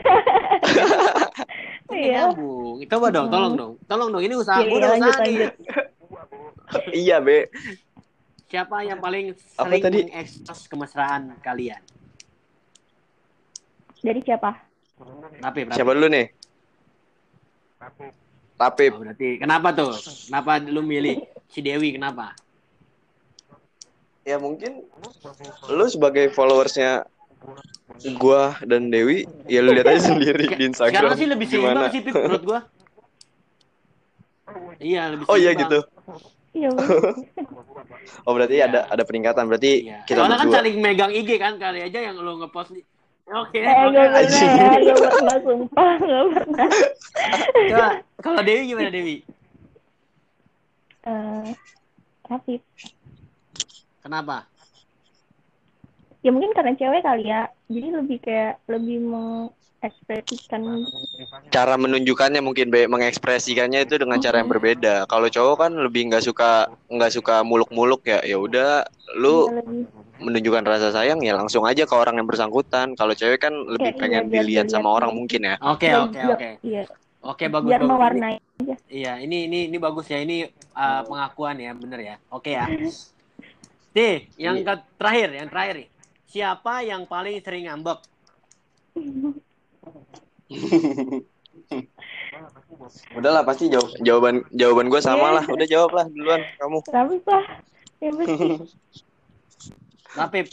[1.85, 2.13] Kan Iya.
[2.25, 2.75] nyambung.
[2.83, 3.73] Coba dong, tolong dong.
[3.85, 5.49] Tolong dong, ini usaha Iya, gue udah lanjut, usaha nih.
[6.91, 7.39] Iya, Be.
[8.47, 11.85] Siapa yang paling sering mengekspos kemesraan kalian?
[13.99, 14.64] Dari siapa?
[15.43, 15.65] Rapip.
[15.75, 16.25] Siapa dulu nih?
[18.55, 18.91] Rapip.
[18.95, 19.91] Oh, berarti kenapa tuh?
[20.31, 21.19] Kenapa lu milih
[21.51, 21.99] si Dewi?
[21.99, 22.31] Kenapa?
[24.23, 24.87] Ya mungkin
[25.69, 27.03] lu sebagai followersnya
[28.17, 30.95] gua dan Dewi, ya lu lihat aja sendiri di Instagram.
[30.95, 32.61] Sekarang sih lebih seimbang sih Pip menurut gua.
[34.75, 35.79] Iya, lebih Oh iya gitu.
[36.55, 36.69] Iya.
[38.25, 38.69] Oh berarti Iya.
[38.71, 39.45] ada ada peningkatan.
[39.51, 40.05] Berarti Iya.
[40.07, 42.71] kita Soalnya kan saling megang IG kan kali aja yang lu ngepost
[43.25, 43.89] Oke, Eh, oke.
[43.89, 46.67] gak pernah gak pernah sumpah, gak pernah.
[47.73, 47.89] Coba,
[48.21, 49.25] kalau Dewi gimana Dewi?
[51.05, 51.47] Eh,
[52.29, 52.61] Rafif.
[54.05, 54.45] Kenapa?
[56.21, 58.97] Ya mungkin karena cewek kali ya, jadi lebih kayak lebih
[59.85, 60.61] mengekspresikan.
[61.53, 65.05] cara menunjukkannya mungkin Be, mengekspresikannya itu dengan cara yang berbeda.
[65.05, 68.19] Kalau cowok kan lebih nggak suka nggak suka muluk-muluk ya.
[68.25, 68.83] Ya udah
[69.17, 72.95] lu ya, lebih menunjukkan rasa sayang ya langsung aja ke orang yang bersangkutan.
[72.97, 75.17] Kalau cewek kan lebih Kayak pengen iya, dilihat dilihat sama orang aja.
[75.17, 75.55] mungkin ya.
[75.61, 76.49] Oke, oke, oke.
[76.63, 76.83] Iya,
[77.25, 77.89] Oke, bagus biar bagus.
[77.89, 78.35] mewarnai.
[78.85, 80.21] Iya, ini ini ini bagus ya.
[80.21, 80.45] Ini
[80.77, 82.15] uh, pengakuan ya, bener ya.
[82.29, 82.69] Oke ya.
[83.95, 84.65] Nih, yang Iya.
[84.67, 85.89] ke terakhir, yang terakhir nih.
[86.27, 87.99] Siapa yang paling sering ngambek?
[93.15, 95.45] Udahlah pasti jawab jawaban jawaban gue sama lah.
[95.47, 96.79] Udah jawab lah duluan kamu.
[96.85, 97.43] Tapi pak,
[98.01, 98.45] ya pasti.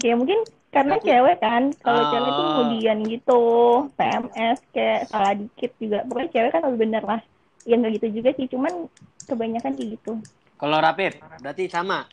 [0.03, 0.43] Ya mungkin
[0.75, 2.11] karena cewek kan, kalau Ah.
[2.11, 3.43] cewek tuh kemudian gitu,
[3.95, 6.03] PMS kayak salah dikit juga.
[6.03, 7.21] Pokoknya cewek kan lebih bener lah.
[7.63, 8.91] Ya nggak gitu juga sih, cuman
[9.31, 10.19] kebanyakan kayak gitu.
[10.59, 12.11] Kalau Rapip, berarti sama.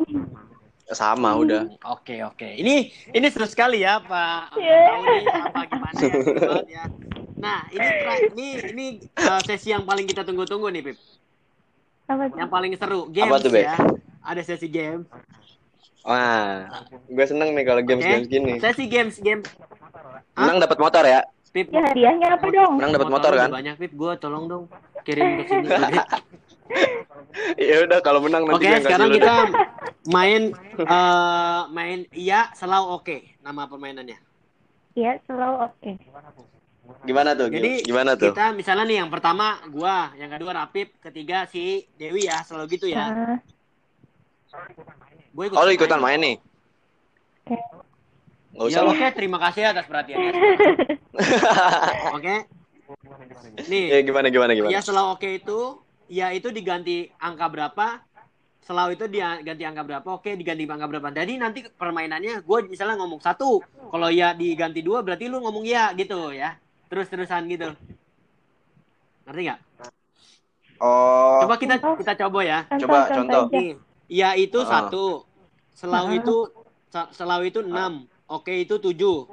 [0.88, 1.68] Sama udah.
[1.84, 2.48] Oke, oke.
[2.48, 4.56] Ini ini seru sekali ya, Pak.
[4.56, 4.78] Iya.
[4.88, 6.84] Tahu nih apa gimana ya, seru banget ya.
[7.38, 7.86] Nah, ini
[8.32, 8.86] ini ini
[9.20, 10.96] uh, sesi yang paling kita tunggu-tunggu nih, Pip.
[12.08, 12.36] Apa tuh?
[12.40, 13.62] Yang paling seru, games Apa tuh, Be?
[13.68, 13.76] ya.
[14.24, 15.04] Ada sesi game.
[16.08, 16.72] Wah,
[17.04, 18.52] gue seneng nih kalau games games gini.
[18.56, 19.44] Sesi games, game.
[20.32, 20.48] Hah?
[20.48, 21.20] Menang dapat motor ya.
[21.52, 21.68] Pip.
[21.68, 22.80] Ya hadiahnya apa dong?
[22.80, 23.50] Menang dapat motor lu kan?
[23.52, 23.92] Banyak, Pip.
[23.92, 24.64] Gue tolong dong
[25.04, 25.68] kirim ke sini.
[27.58, 29.50] Ya udah kalau menang nanti Oke, kasih sekarang kita deh.
[30.08, 30.42] main
[30.78, 34.18] eh main iya selalu oke nama permainannya.
[34.96, 35.92] Ya selalu oke.
[37.04, 37.48] Gimana tuh?
[37.52, 38.32] Jadi Gimana tuh?
[38.32, 42.86] kita misalnya nih yang pertama gua, yang kedua Rapip, ketiga si Dewi ya, selalu gitu
[42.88, 43.12] ya.
[43.12, 43.38] Nah,
[45.36, 46.36] Gue ikut Oh, lu ikutan main nih?
[47.46, 47.62] Gak
[48.58, 50.32] Ya usah oke, terima kasih atas perhatiannya.
[52.16, 52.34] Oke.
[53.70, 54.72] Nih, Ya gimana gimana gimana?
[54.74, 55.58] ya selalu oke itu,
[56.08, 57.86] ya itu diganti angka berapa?
[58.64, 60.08] Selalu itu dia ganti angka berapa?
[60.12, 61.08] Oke, diganti angka berapa?
[61.08, 65.92] Jadi nanti permainannya gue misalnya ngomong satu, kalau ya diganti dua berarti lu ngomong ya
[65.96, 66.56] gitu ya.
[66.92, 67.72] Terus-terusan gitu.
[69.24, 69.60] Ngerti nggak?
[70.78, 72.58] Oh, Coba kita kita coba ya.
[72.78, 73.50] Coba, contoh.
[74.06, 74.68] ya itu Ah.
[74.68, 75.24] satu.
[75.74, 76.18] Selalu Ah.
[76.20, 76.36] itu
[77.12, 78.04] selalu itu enam.
[78.28, 79.26] Oke itu tujuh.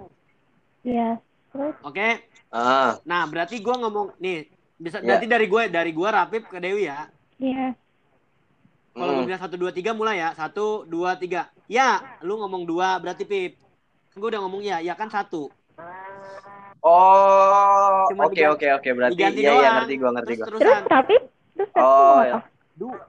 [0.83, 1.19] Ya.
[1.51, 2.23] Terus Oke.
[2.51, 5.05] ah, Nah berarti gua ngomong nih bisa Ya.
[5.05, 7.07] berarti dari gue dari gua Rapip ke Dewi ya.
[7.37, 7.71] ya.
[8.91, 9.27] Kalau gue Hmm.
[9.27, 10.31] bilang satu dua tiga mulai ya.
[10.31, 11.47] Satu dua tiga.
[11.65, 13.59] Ya, lu ngomong dua berarti Pip.
[14.11, 15.51] Gue udah ngomong ya, ya kan satu.
[16.79, 19.75] oh, oke oke oke berarti iya iya doang.
[19.81, 20.47] ngerti gua ngerti Terus gua.
[20.47, 20.83] Terus terusan.
[20.87, 21.15] tapi
[21.51, 22.33] terus Oh, ya.
[22.33, 22.39] apa?
[22.73, 22.99] Du-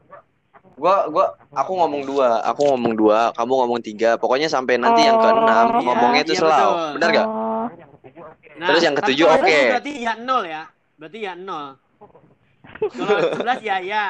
[0.76, 4.20] Gua gua aku ngomong dua, aku ngomong dua, kamu ngomong tiga.
[4.20, 6.52] Pokoknya sampai nanti yang Oh, keenam iya, ngomongnya itu iya, selau.
[6.52, 6.88] betul.
[7.00, 7.26] Benar gak?
[7.26, 7.66] Oh,
[8.56, 9.48] Nah, Terus yang ketujuh, kalau oke.
[9.48, 10.62] sepuluh Berarti ya nol ya.
[10.96, 11.76] Berarti ya nol.
[12.98, 14.04] Kalau sebelas ya ya.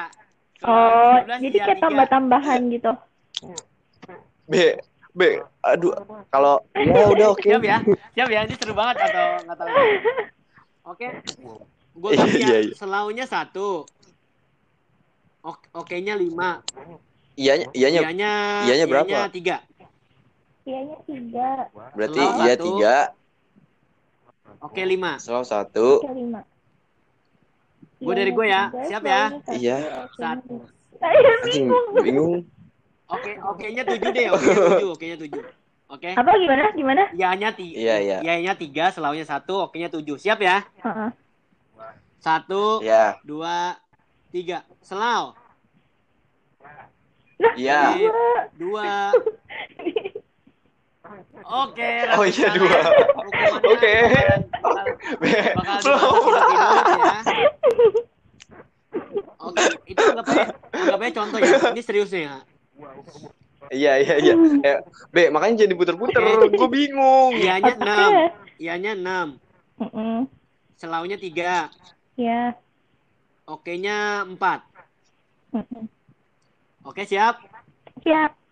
[0.56, 2.92] Kalau oh, 12 jadi ya kayak tambah-tambahan gitu.
[4.48, 4.54] B
[5.12, 5.20] B
[5.60, 5.92] aduh
[6.32, 7.44] kalau ya udah oke.
[7.44, 7.78] Siap ya?
[8.16, 8.40] Siap ya?
[8.48, 9.68] Ini seru banget atau nggak tahu?
[10.86, 11.08] Oke.
[11.96, 12.58] Gue Iya, iya, ya.
[12.68, 12.74] iya.
[12.76, 13.84] Selaunya satu.
[15.44, 16.64] Oke, oke-nya lima.
[17.36, 18.32] Iyanya iyanya Iyanya,
[18.64, 19.08] iyanya berapa?
[19.08, 19.56] iyanya tiga.
[20.66, 21.50] Iyanya tiga,
[21.94, 22.64] berarti Selau iya satu.
[22.66, 22.96] tiga,
[24.64, 25.12] Oke, lima.
[25.20, 26.00] selau satu.
[26.02, 26.40] oke lima.
[28.06, 28.62] Gua dari gua ya.
[28.86, 29.22] Siap ya?
[29.50, 29.76] Iya.
[30.14, 30.62] Satu.
[30.96, 31.86] Saya bingung.
[31.98, 32.34] bingung.
[33.06, 34.26] Oke, oke-nya tujuh deh.
[34.30, 35.42] Oke-nya tujuh, oke-nya tujuh.
[35.86, 36.10] Oke.
[36.14, 36.64] Apa gimana?
[36.74, 37.02] Gimana?
[37.14, 37.76] Iyanya tiga.
[37.78, 38.16] Iya, iya.
[38.22, 40.18] Iyanya tiga, selaunya satu, oke-nya tujuh.
[40.18, 40.62] Siap ya?
[40.82, 41.10] Heeh.
[42.18, 43.18] Satu, Iya.
[43.22, 43.78] dua,
[44.30, 44.62] tiga.
[44.82, 45.34] Selau.
[47.54, 47.94] Iya.
[47.94, 48.06] Oke,
[48.58, 49.10] Dua.
[51.46, 51.90] Oke.
[52.10, 52.80] Oh, Rapid iya, dua.
[53.62, 53.94] Oke.
[54.62, 54.86] Bakal,
[55.20, 55.24] B.
[55.54, 58.06] bakal dimasak hidup-hidup ya.
[59.36, 61.58] Oke, itu anggap aja, anggap aja contoh ya.
[61.70, 62.36] Ini serius nih ya.
[63.70, 64.34] Iya iya iya.
[64.68, 64.78] Eh,
[65.14, 66.22] B makanya jadi puter-puter.
[66.50, 67.34] Gue bingung.
[67.34, 67.82] Iyanya Oke.
[67.84, 68.10] enam.
[68.58, 69.26] Iyanya enam.
[70.76, 71.70] Selaunya tiga.
[72.16, 72.56] Ya.
[73.46, 74.66] Oke-nya empat.
[75.54, 75.86] Mm-mm.
[76.82, 77.38] Oke, siap?
[78.02, 78.45] Siap.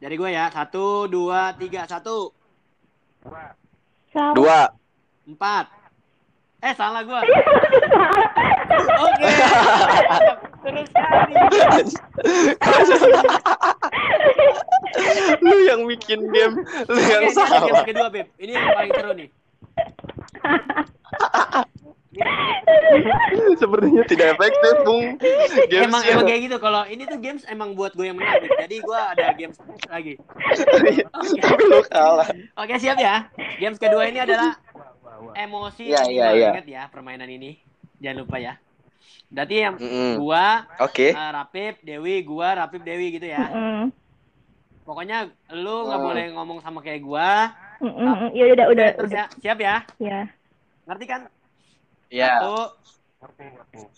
[0.00, 0.48] Dari gue ya.
[0.48, 1.84] Satu, dua, tiga.
[1.84, 2.32] Satu,
[4.10, 4.32] Salah.
[4.32, 4.60] Dua.
[5.28, 5.68] empat.
[6.60, 7.20] Eh, salah gue.
[9.04, 9.28] Oke.
[10.60, 10.88] Terus
[15.44, 17.84] lu yang bikin game, lu yang ini ada game salah.
[17.84, 18.28] kedua, Beb.
[18.36, 19.28] Ini yang paling seru nih.
[23.60, 25.16] Sepertinya tidak efektif, Bung.
[25.66, 28.52] Games emang emang kayak gitu kalau ini tuh games emang buat gue yang menang Beb.
[28.60, 29.56] jadi gue ada games
[29.86, 30.14] lagi
[31.40, 32.28] Tapi lu kalah.
[32.56, 34.56] oke siap ya games kedua ini adalah
[35.34, 36.48] emosi Iya, iya, iya.
[36.52, 37.60] Ingat ya permainan ini
[37.98, 38.54] jangan lupa ya
[39.26, 40.12] berarti yang Mm-mm.
[40.18, 41.10] gua Oke.
[41.10, 43.94] uh, Rapip Dewi gua Rapip Dewi gitu ya Mm-mm.
[44.82, 46.08] pokoknya lu nggak Hmm.
[46.08, 48.32] boleh ngomong sama kayak gua Mm-mm.
[48.32, 49.26] Ya udah udah terus udah.
[49.26, 50.20] ya siap ya Ya.
[50.84, 51.20] ngerti kan
[52.10, 52.42] Ya.
[52.42, 52.74] satu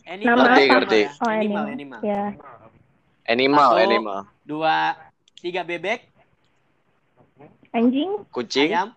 [0.04, 1.00] animal Ngerti, ngerti.
[1.24, 1.66] Oh, animal animal.
[1.72, 2.22] animal Ya.
[3.24, 3.84] Animal, Satu.
[3.86, 4.18] animal.
[4.44, 4.76] dua
[5.40, 6.04] tiga bebek
[7.72, 8.88] Anjing, Kucing, ayam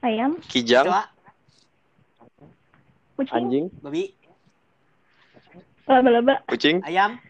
[0.00, 1.02] ayam, kijang, kecoa
[3.20, 4.16] kucing, anjing, babi
[5.84, 7.20] laba-laba, kucing, ayam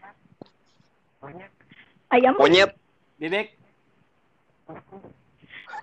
[2.07, 2.39] Ayam.
[2.39, 2.71] Monyet,
[3.19, 3.51] Bebek.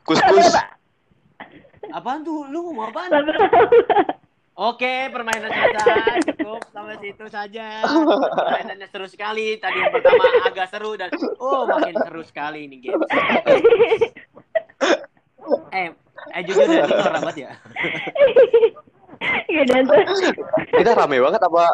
[0.08, 0.56] kus-kus.
[1.94, 2.50] Apaan tuh?
[2.50, 3.11] Lu ngomong apaan?
[4.54, 6.35] Oke, permainan selesai.
[6.35, 7.83] Cukup sampai situ saja.
[7.87, 9.59] Permainannya seru sekali.
[9.62, 13.02] Tadi yang pertama agak seru dan oh makin seru sekali ini game.
[15.74, 15.92] Eh,
[16.35, 17.52] eh jujur ya, lu norak banget ya.
[19.85, 20.33] Tuh.
[20.72, 21.64] Kita rame banget apa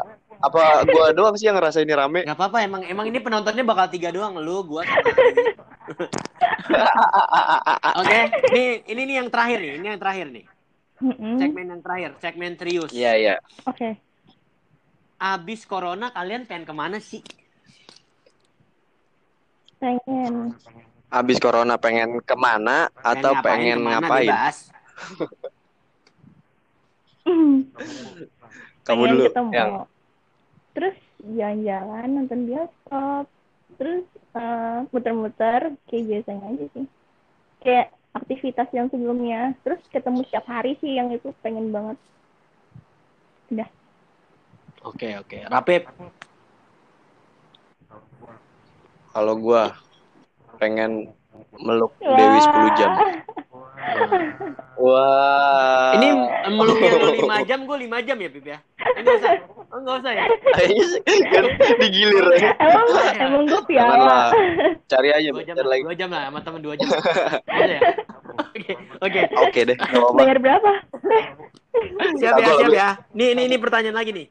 [0.40, 2.24] apa gua doang sih yang ngerasa ini rame?
[2.24, 4.88] Gak apa-apa, emang emang ini penontonnya bakal tiga doang, lu, gua.
[8.00, 10.48] Oke, nih ini nih yang terakhir nih, ini yang terakhir nih.
[11.40, 12.92] Segmen yang terakhir, segmen serius.
[12.92, 13.34] Iya, iya.
[13.68, 13.96] Oke.
[15.20, 17.20] Abis corona kalian pengen ke mana sih?
[19.76, 20.56] Pengen.
[21.12, 24.28] Abis corona pengen ke mana atau ngapain, pengen ke mana, ngapain?
[24.28, 24.56] bebas.
[28.84, 29.24] Kamu pengen dulu.
[29.28, 29.50] ketemu.
[29.52, 29.70] Yang
[30.76, 33.26] Terus jalan-jalan nonton bioskop.
[33.78, 34.04] Terus
[34.36, 36.86] eh, muter-muter kayak biasanya aja sih.
[37.60, 39.54] Kayak aktivitas yang sebelumnya.
[39.62, 41.96] Terus ketemu setiap hari sih yang itu pengen banget.
[43.50, 43.68] Udah.
[44.86, 45.38] Oke, oke.
[45.50, 45.84] Rapip.
[49.10, 49.74] kalau gua
[50.62, 51.10] pengen
[51.58, 52.92] meluk Dewi 10 jam.
[54.80, 55.92] Wah.
[56.00, 56.08] Ini
[56.48, 58.58] meluknya lu 5 jam, gue 5 jam ya, Pip ya?
[58.96, 59.32] Enggak usah.
[59.70, 60.24] Oh, enggak usah ya?
[60.56, 61.44] Kayaknya sih kan
[61.84, 62.26] digilir.
[62.56, 62.86] emang
[63.20, 64.32] emang gue piala.
[64.88, 65.82] Cari aja 2 jam lagi.
[65.84, 66.88] 2 jam lah sama temen 2 jam.
[67.50, 67.80] Ya?
[68.40, 68.72] Oke,
[69.04, 69.20] oke.
[69.46, 69.76] Oke deh.
[70.16, 70.70] Bayar berapa?
[72.18, 72.88] Siap ya, siap ya.
[73.14, 74.26] Nih, ini ini pertanyaan lagi nih.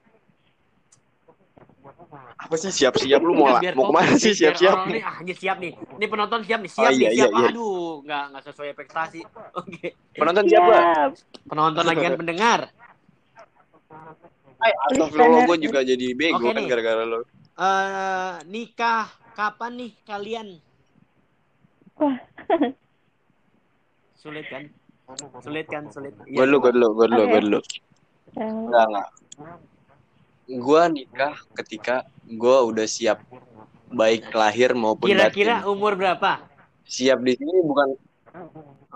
[2.50, 4.90] Apa sih siap-siap lu mau Biar mau ke mana sih siap-siap?
[4.90, 5.78] nih, ah, ini siap nih.
[6.02, 7.30] Ini penonton siap nih, siap Oh, iya, nih, siap.
[7.30, 7.50] iya, iya.
[7.54, 9.22] Aduh, nggak nggak sesuai ekspektasi.
[9.62, 9.94] Oke.
[10.18, 10.74] Penonton siapa?
[10.74, 11.12] Siap.
[11.46, 12.60] Penonton lagi kan pendengar.
[14.66, 17.22] Ay, Astagfirullah gue juga jadi bego Oke kan gara-gara lo.
[17.54, 19.06] Eh, nikah
[19.38, 20.48] kapan nih kalian?
[24.26, 24.66] Sulit kan?
[25.46, 26.18] Sulit kan, sulit.
[26.26, 27.60] Gue dulu, gue dulu, gue dulu, gue dulu.
[28.34, 29.08] Yang Enggak, enggak.
[30.50, 33.22] Gue nikah ketika gue udah siap
[33.94, 35.70] baik lahir maupun Kira-kira batin.
[35.70, 36.42] umur berapa?
[36.90, 37.94] Siap di sini bukan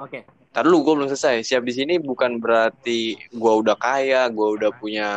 [0.01, 0.25] Oke.
[0.53, 1.45] Ntar dulu gue belum selesai.
[1.45, 5.09] Siap di sini bukan berarti gue udah kaya, gue udah punya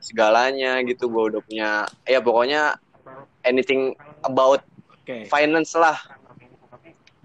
[0.00, 2.76] segalanya gitu, gue udah punya, ya pokoknya
[3.44, 3.92] anything
[4.24, 5.28] about Oke.
[5.28, 5.96] finance lah.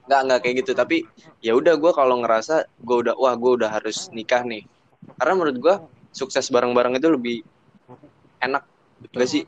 [0.08, 0.72] Nggak nggak kayak gitu.
[0.76, 1.08] Tapi
[1.40, 4.68] ya udah gue kalau ngerasa gue udah wah gue udah harus nikah nih.
[5.20, 5.76] Karena menurut gue
[6.12, 7.38] sukses bareng-bareng itu lebih
[8.44, 8.64] enak,
[9.16, 9.44] gak sih?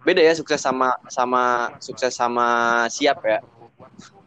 [0.00, 2.46] Beda ya sukses sama sama sukses sama
[2.88, 3.38] siap ya.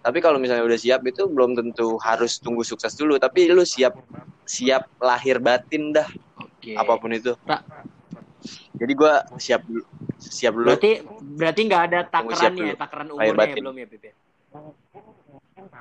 [0.04, 3.96] Tapi kalau misalnya udah siap itu belum tentu harus tunggu sukses dulu, tapi lu siap
[4.44, 6.06] siap lahir batin dah
[6.38, 6.76] Oke.
[6.78, 7.34] apa pun itu.
[7.48, 7.64] Pak.
[8.76, 9.84] Jadi gua siap dulu
[10.20, 10.76] siap dulu.
[10.76, 10.92] Berarti
[11.24, 14.04] berarti nggak ada takarannya, ya, takaran umurnya ya, belum ya, Pip?
[14.04, 14.14] ya?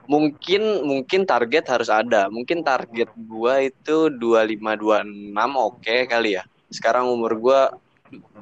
[0.07, 2.31] Mungkin mungkin target harus ada.
[2.31, 6.45] Mungkin target gua itu 25 26 oke kali ya.
[6.73, 7.61] Sekarang umur gua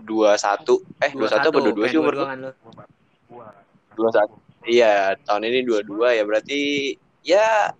[0.06, 2.30] 21 eh 21 apa 22 sih kayak umur gua gua?
[2.30, 2.50] kan lu.
[3.98, 4.50] 21.
[4.60, 6.60] Iya, tahun ini 22 ya berarti
[7.24, 7.72] ya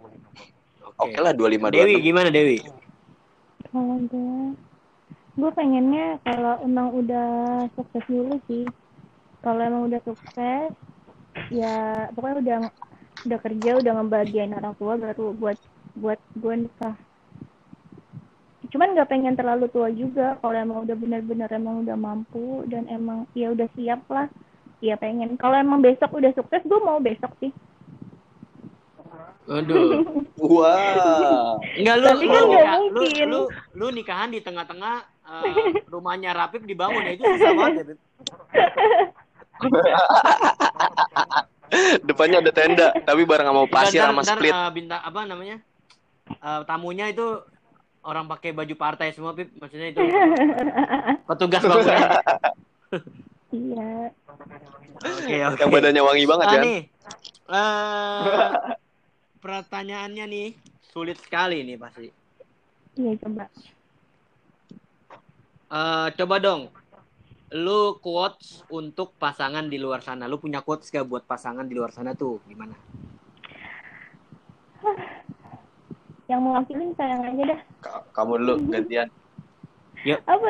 [0.97, 2.09] oke lah 25 Dewi 26.
[2.09, 2.59] gimana Dewi?
[3.71, 4.59] kalau gue,
[5.39, 7.31] gue pengennya kalau emang udah
[7.79, 8.67] sukses dulu sih.
[9.41, 10.75] Kalau emang udah sukses,
[11.55, 12.59] ya pokoknya udah
[13.31, 15.59] udah kerja, udah ngebahagiain orang tua baru buat
[15.97, 16.97] buat gue nikah.
[18.71, 20.35] Cuman nggak pengen terlalu tua juga.
[20.39, 24.27] Kalau emang udah benar-benar emang udah mampu dan emang ya udah siap lah.
[24.79, 25.35] Ya pengen.
[25.37, 27.51] Kalau emang besok udah sukses, gue mau besok sih.
[29.47, 30.03] Aduh.
[30.55, 31.59] Wah.
[31.75, 33.27] Enggak lu Tapi kan nggak nikah- lu, mungkin.
[33.29, 33.41] lu,
[33.75, 34.95] lu nikahan di tengah-tengah
[35.27, 35.43] eh,
[35.87, 37.85] rumahnya Rapip dibangun ya itu susah banget ya.
[42.03, 44.51] Depannya ada tenda, tapi bareng sama pasir sama split.
[44.51, 45.57] eh, bintang apa namanya?
[46.29, 47.39] Eh, tamunya itu
[48.03, 49.53] orang pakai baju partai semua, Pip.
[49.55, 50.01] Maksudnya itu
[51.29, 51.99] petugas bangunan.
[53.51, 54.15] Iya.
[54.95, 55.59] Oke, oke.
[55.59, 56.63] Yang badannya wangi banget Ah, kan?
[56.63, 56.81] nih.
[57.51, 58.51] eh,
[59.39, 60.49] pertanyaannya nih
[60.87, 62.15] sulit sekali nih pasti.
[62.95, 63.51] Iya coba.
[65.67, 66.71] Eh, coba dong.
[67.51, 70.31] Lu quotes untuk pasangan di luar sana.
[70.31, 72.39] Lu punya quotes gak buat pasangan di luar sana tuh?
[72.47, 72.79] Gimana?
[76.31, 77.61] Yang mewakilin sayang aja dah.
[77.83, 79.09] Ka- Kamu dulu gantian.
[80.25, 80.49] Apa?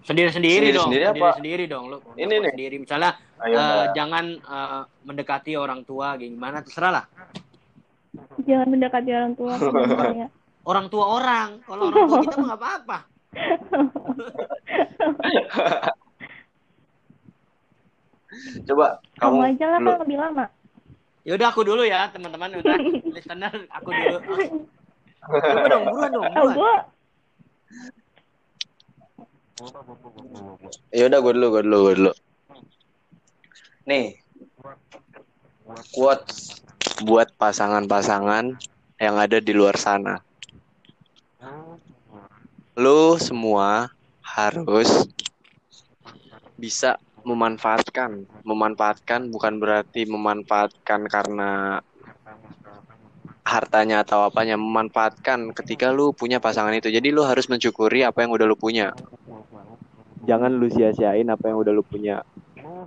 [0.00, 0.88] Sendiri-sendiri dong.
[0.88, 1.34] Sendiri-sendiri apa?
[1.36, 1.84] Sendiri-sendiri dong.
[1.90, 2.48] Lu Ini nih.
[2.48, 2.76] sendiri.
[2.78, 3.10] Misalnya
[3.42, 3.52] Ayo.
[3.52, 3.86] eh, Mbak.
[3.92, 7.04] jangan eh, mendekati orang tua gimana terserah lah.
[8.40, 10.26] Jangan mendekati orang tua sebenarnya.
[10.62, 11.48] Orang tua orang.
[11.60, 12.98] Kalau orang tua kita mah nggak apa-apa.
[18.62, 18.86] Coba
[19.18, 20.46] Kamu, Kamu aja lah kan lebih lama.
[21.20, 22.76] Ya udah aku dulu ya, teman-teman udah
[23.12, 24.18] listener aku dulu.
[25.20, 26.56] Coba dong, buruan dong, buruan.
[26.56, 26.74] gue
[30.96, 32.12] Ya udah gue dulu, gue dulu, gue dulu.
[33.84, 34.16] Nih,
[35.92, 36.64] quotes
[37.04, 38.56] buat pasangan-pasangan
[38.96, 40.24] yang ada di luar sana.
[42.80, 43.92] Lu semua
[44.24, 45.04] harus
[46.56, 48.24] bisa memanfaatkan.
[48.44, 51.84] Memanfaatkan bukan berarti memanfaatkan karena
[53.50, 56.86] hartanya atau apanya, memanfaatkan ketika lu punya pasangan itu.
[56.86, 58.94] Jadi lu harus mensyukuri apa yang udah lu punya.
[60.22, 62.22] Jangan lu sia-siain apa yang udah lu punya.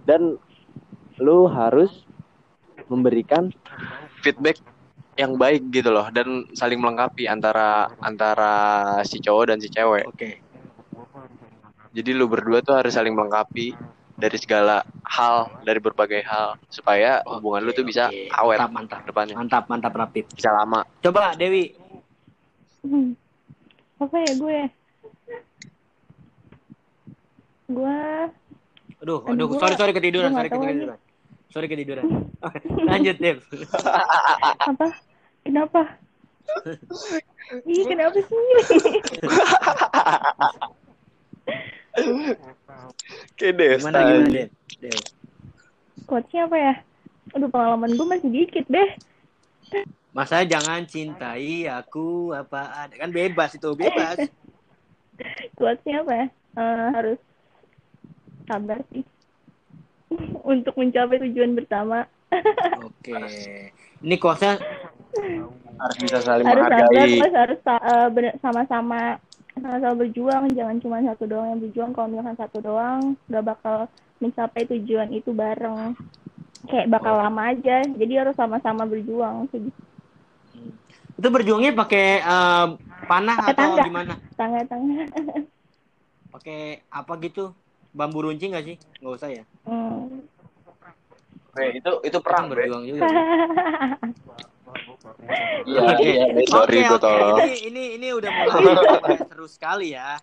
[0.07, 0.39] Dan
[1.19, 1.91] lu harus
[2.87, 3.51] memberikan
[4.23, 4.57] feedback
[5.13, 8.53] yang baik gitu loh dan saling melengkapi antara antara
[9.05, 10.09] si cowok dan si cewek.
[10.09, 10.29] Oke.
[11.93, 13.77] Jadi lu berdua tuh harus saling melengkapi
[14.23, 18.07] dari segala hal, dari berbagai hal supaya hubungan lu tuh bisa
[18.39, 19.01] awet Mantap, mantap.
[19.03, 20.31] depannya, Mantap, mantap Rapid.
[20.31, 20.87] bisa lama.
[21.03, 21.75] Coba Dewi.
[22.87, 23.19] Hmm.
[23.99, 24.59] Apa ya gue?
[27.67, 27.99] Gue
[29.03, 30.95] Aduh, Aduh, gua- sorry sorry ketiduran, gua sorry ketiduran.
[31.51, 32.05] Sorry ketiduran.
[32.87, 33.43] Lanjut, Dev.
[34.71, 34.87] apa?
[35.43, 35.99] Kenapa?
[37.67, 38.31] Ih, kenapa sih?
[41.93, 44.49] Oke deh, Gimana gimana?
[44.81, 44.99] Dev.
[46.09, 46.73] Quotesnya apa ya?
[47.37, 48.89] Aduh, pengalaman gue masih dikit deh.
[50.13, 54.17] Masa jangan cintai aku apa ada kan bebas itu bebas.
[55.57, 56.27] Quotesnya apa ya?
[56.53, 57.19] Eh, harus
[58.49, 59.05] sabar sih.
[60.53, 62.05] Untuk mencapai tujuan bersama.
[62.89, 63.17] Oke.
[64.03, 64.57] Ini kuasa
[65.83, 67.17] harus bisa saling harus menghargai.
[67.21, 69.17] terus harus sa- eh, sama-sama
[69.57, 70.43] sama-sama berjuang.
[70.51, 71.91] Jangan cuma satu doang yang berjuang.
[71.93, 73.77] Kalau misalkan satu doang, gak bakal
[74.17, 75.93] mencapai tujuan itu bareng.
[76.65, 77.83] Kayak bakal lama aja.
[77.83, 79.45] Jadi harus sama-sama berjuang.
[79.51, 79.69] Gitu.
[81.13, 82.67] itu berjuangnya pakai eh,
[83.05, 83.83] panah Pakai atau tangga.
[83.85, 84.13] gimana?
[84.33, 85.03] Tangga-tangga.
[86.33, 87.53] Pakai apa gitu?
[87.93, 88.77] Bambu runcing nggak sih?
[88.99, 89.43] Nggak usah ya.
[89.69, 90.25] Hmm.
[91.53, 92.65] Oke, itu itu Kan perang, Bre.
[92.65, 93.05] berjuang juga.
[95.63, 96.09] Iya, Oke.
[96.11, 96.43] iya, Bre.
[96.47, 97.03] sorry Oke, gue oke.
[97.03, 97.37] tolong.
[97.39, 100.19] Ini ini ini udah mulai seru sekali ya.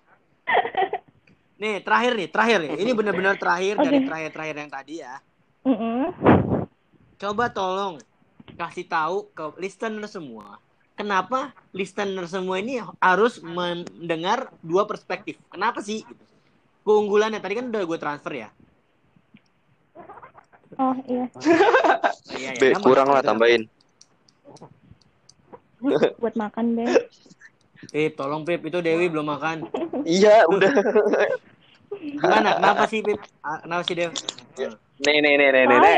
[1.60, 2.72] Nih, terakhir nih, terakhir nih.
[2.84, 3.84] Ini benar-benar terakhir Oke.
[3.84, 5.14] dari terakhir-terakhir yang tadi ya.
[7.20, 8.00] Coba tolong
[8.56, 10.56] kasih tahu ke listener semua.
[10.96, 15.40] Kenapa listener semua ini harus mendengar dua perspektif?
[15.48, 16.04] Kenapa sih?
[16.84, 18.48] Keunggulannya tadi kan udah gue transfer ya.
[20.80, 21.56] Oh iya, iya,
[22.40, 22.84] iya, Be, gampang.
[22.88, 23.68] kurang lah tambahin.
[26.20, 26.88] Buat makan deh.
[27.90, 29.64] Pip, tolong Pip, itu Dewi belum makan.
[30.04, 30.70] Iya, udah.
[31.96, 32.60] Gimana?
[32.60, 33.18] Kenapa sih Pip?
[33.40, 34.12] Ah, Kenapa sih Dev?
[35.00, 35.96] Nih, nih, nih, nih, nih,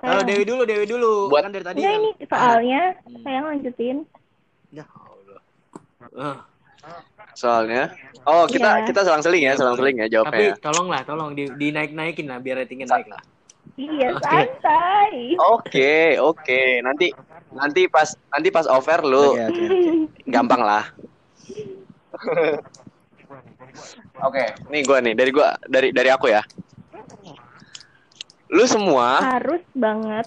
[0.00, 1.32] Kalau eh, Dewi dulu, Dewi dulu.
[1.32, 1.78] Buat- kan dari tadi.
[1.82, 3.20] enggak kan- ini soalnya Hmm.
[3.24, 3.96] sayang lanjutin.
[4.70, 5.40] Ya Allah.
[6.14, 6.38] Ah,
[7.36, 7.92] Soalnya,
[8.24, 8.86] oh kita Iya.
[8.88, 10.48] kita selang-seling ya, selang-seling ya tapi jawabnya.
[10.48, 10.54] ya.
[10.60, 13.20] tolonglah, tolong di, dinaik-naikin lah biar ratingnya naik lah.
[13.76, 15.36] Iya, santai.
[15.40, 16.62] Oke, oke.
[16.80, 17.12] Nanti
[17.50, 19.90] nanti pas nanti pas over lu Oke, oke, oke.
[20.26, 20.84] gampang lah.
[24.20, 26.42] Oke, nih gua nih dari gua dari dari aku ya.
[28.50, 30.26] Lu semua Harus banget.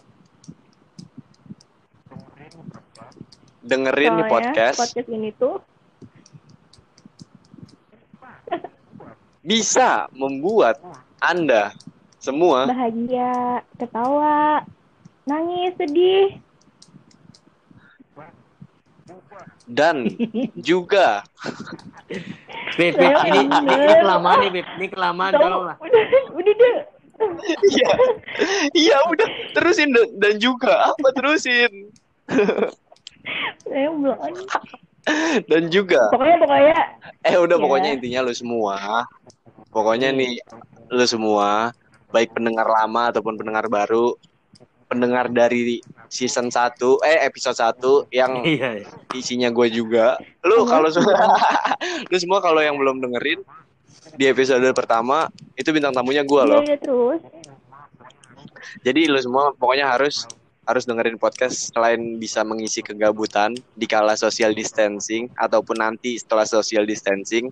[3.64, 5.56] dengerin nih podcast podcast ini tuh
[9.40, 10.80] bisa membuat
[11.24, 11.72] Anda
[12.20, 14.64] semua bahagia, ketawa,
[15.24, 16.40] nangis, sedih.
[19.66, 20.08] Dan
[20.60, 21.24] juga
[22.74, 23.40] Saya ini, ini,
[23.70, 24.66] ini kelamaan nih, Pip.
[24.76, 25.76] Ini kelamaan, Tolong, tolonglah.
[25.78, 26.02] udah,
[26.34, 26.76] udah deh.
[27.70, 27.90] iya
[28.74, 31.94] iya udah terusin dan- dan juga apa terusin
[33.64, 34.18] Saya belum.
[35.46, 36.80] dan juga Pokoknya pokoknya
[37.22, 37.62] Eh udah Ya.
[37.62, 39.06] pokoknya intinya lu semua
[39.70, 40.42] Pokoknya nih
[40.90, 41.72] lu semua
[42.10, 44.18] Baik pendengar lama ataupun pendengar baru
[44.94, 48.88] Pendengar dari season 1 Eh episode 1 Yang Iya, iya.
[49.18, 51.18] isinya gue juga Lu kalau semua
[52.14, 53.42] Lu semua kalau yang belum dengerin
[54.14, 57.22] Di episode pertama Itu bintang tamunya gue iya loh iya terus.
[58.84, 60.26] Jadi lu semua pokoknya harus
[60.64, 66.88] harus dengerin podcast selain bisa mengisi kegabutan di kala social distancing ataupun nanti setelah social
[66.88, 67.52] distancing.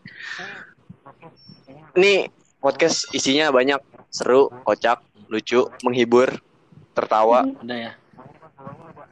[1.99, 2.31] Nih
[2.63, 3.79] podcast isinya banyak
[4.11, 6.31] seru, kocak, lucu, menghibur,
[7.01, 7.91] tertawa, Udah ya.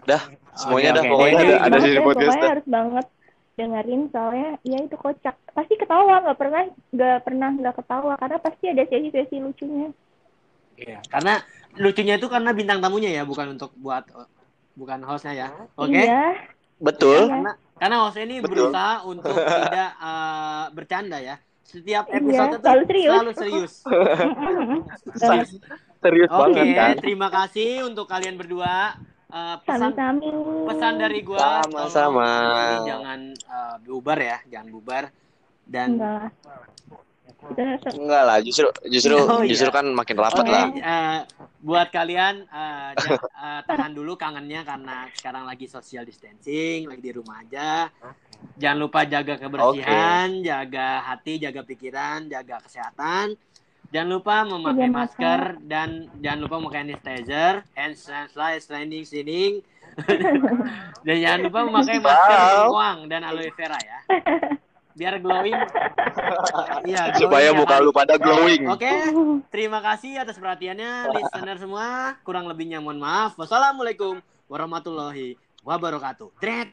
[0.06, 0.22] dah
[0.56, 3.06] semuanya dah pokoknya Jadi, ada ada banget di podcast pokoknya harus banget
[3.60, 6.64] dengerin soalnya ya itu kocak pasti ketawa nggak pernah
[6.96, 9.90] nggak pernah nggak ketawa karena pasti ada sesi-sesi lucunya
[10.80, 11.34] Iya, karena
[11.76, 14.08] lucunya itu karena bintang tamunya ya, bukan untuk buat
[14.80, 15.48] bukan hostnya ya.
[15.76, 16.08] Oke.
[16.08, 16.40] Iya.
[16.80, 17.28] Betul.
[17.28, 17.36] Iya.
[17.36, 18.72] Karena karena hostnya ini Betul.
[18.72, 21.36] berusaha untuk tidak eh, bercanda ya.
[21.68, 23.12] Setiap Iya, episode itu selalu serius.
[23.12, 23.74] selalu serius.
[26.00, 26.96] Serius Oke, banget kan.
[26.98, 28.96] terima kasih untuk kalian berdua.
[29.30, 30.30] Eh, pesan Sami-sami.
[30.66, 32.30] pesan dari gua Sama-sama.
[32.82, 35.04] jangan eh, bubar ya, jangan bubar
[35.64, 36.34] dan Enggak
[37.94, 39.54] Enggak lah, justru justru Oh, iya.
[39.54, 40.66] justru kan makin rapat Oke, lah.
[40.74, 41.20] eh,
[41.62, 42.50] buat kalian
[42.96, 47.88] ja- eh, tahan dulu kangennya karena sekarang lagi social distancing, lagi di rumah aja.
[48.56, 53.38] Jangan lupa jaga kebersihan, jaga hati, jaga pikiran, jaga kesehatan.
[53.90, 55.00] Jangan lupa memakai Jaga mata.
[55.02, 59.54] masker dan jangan lupa memakai sanitizer, hand sanitizer, standing, sitting.
[61.06, 62.50] dan jangan lupa memakai masker Wow.
[62.64, 64.00] bengkoang dan aloe vera ya.
[64.94, 65.58] Biar glowing.
[66.82, 68.68] Iya, Supaya tiap muka lu pada glowing.
[68.68, 68.90] Oke,
[69.50, 72.18] terima kasih atas perhatiannya, listener semua.
[72.22, 73.36] Kurang lebihnya mohon maaf.
[73.36, 76.30] Wassalamualaikum warahmatullahi wabarakatuh.
[76.38, 76.72] Dret.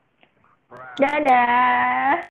[0.96, 2.26] Dadah.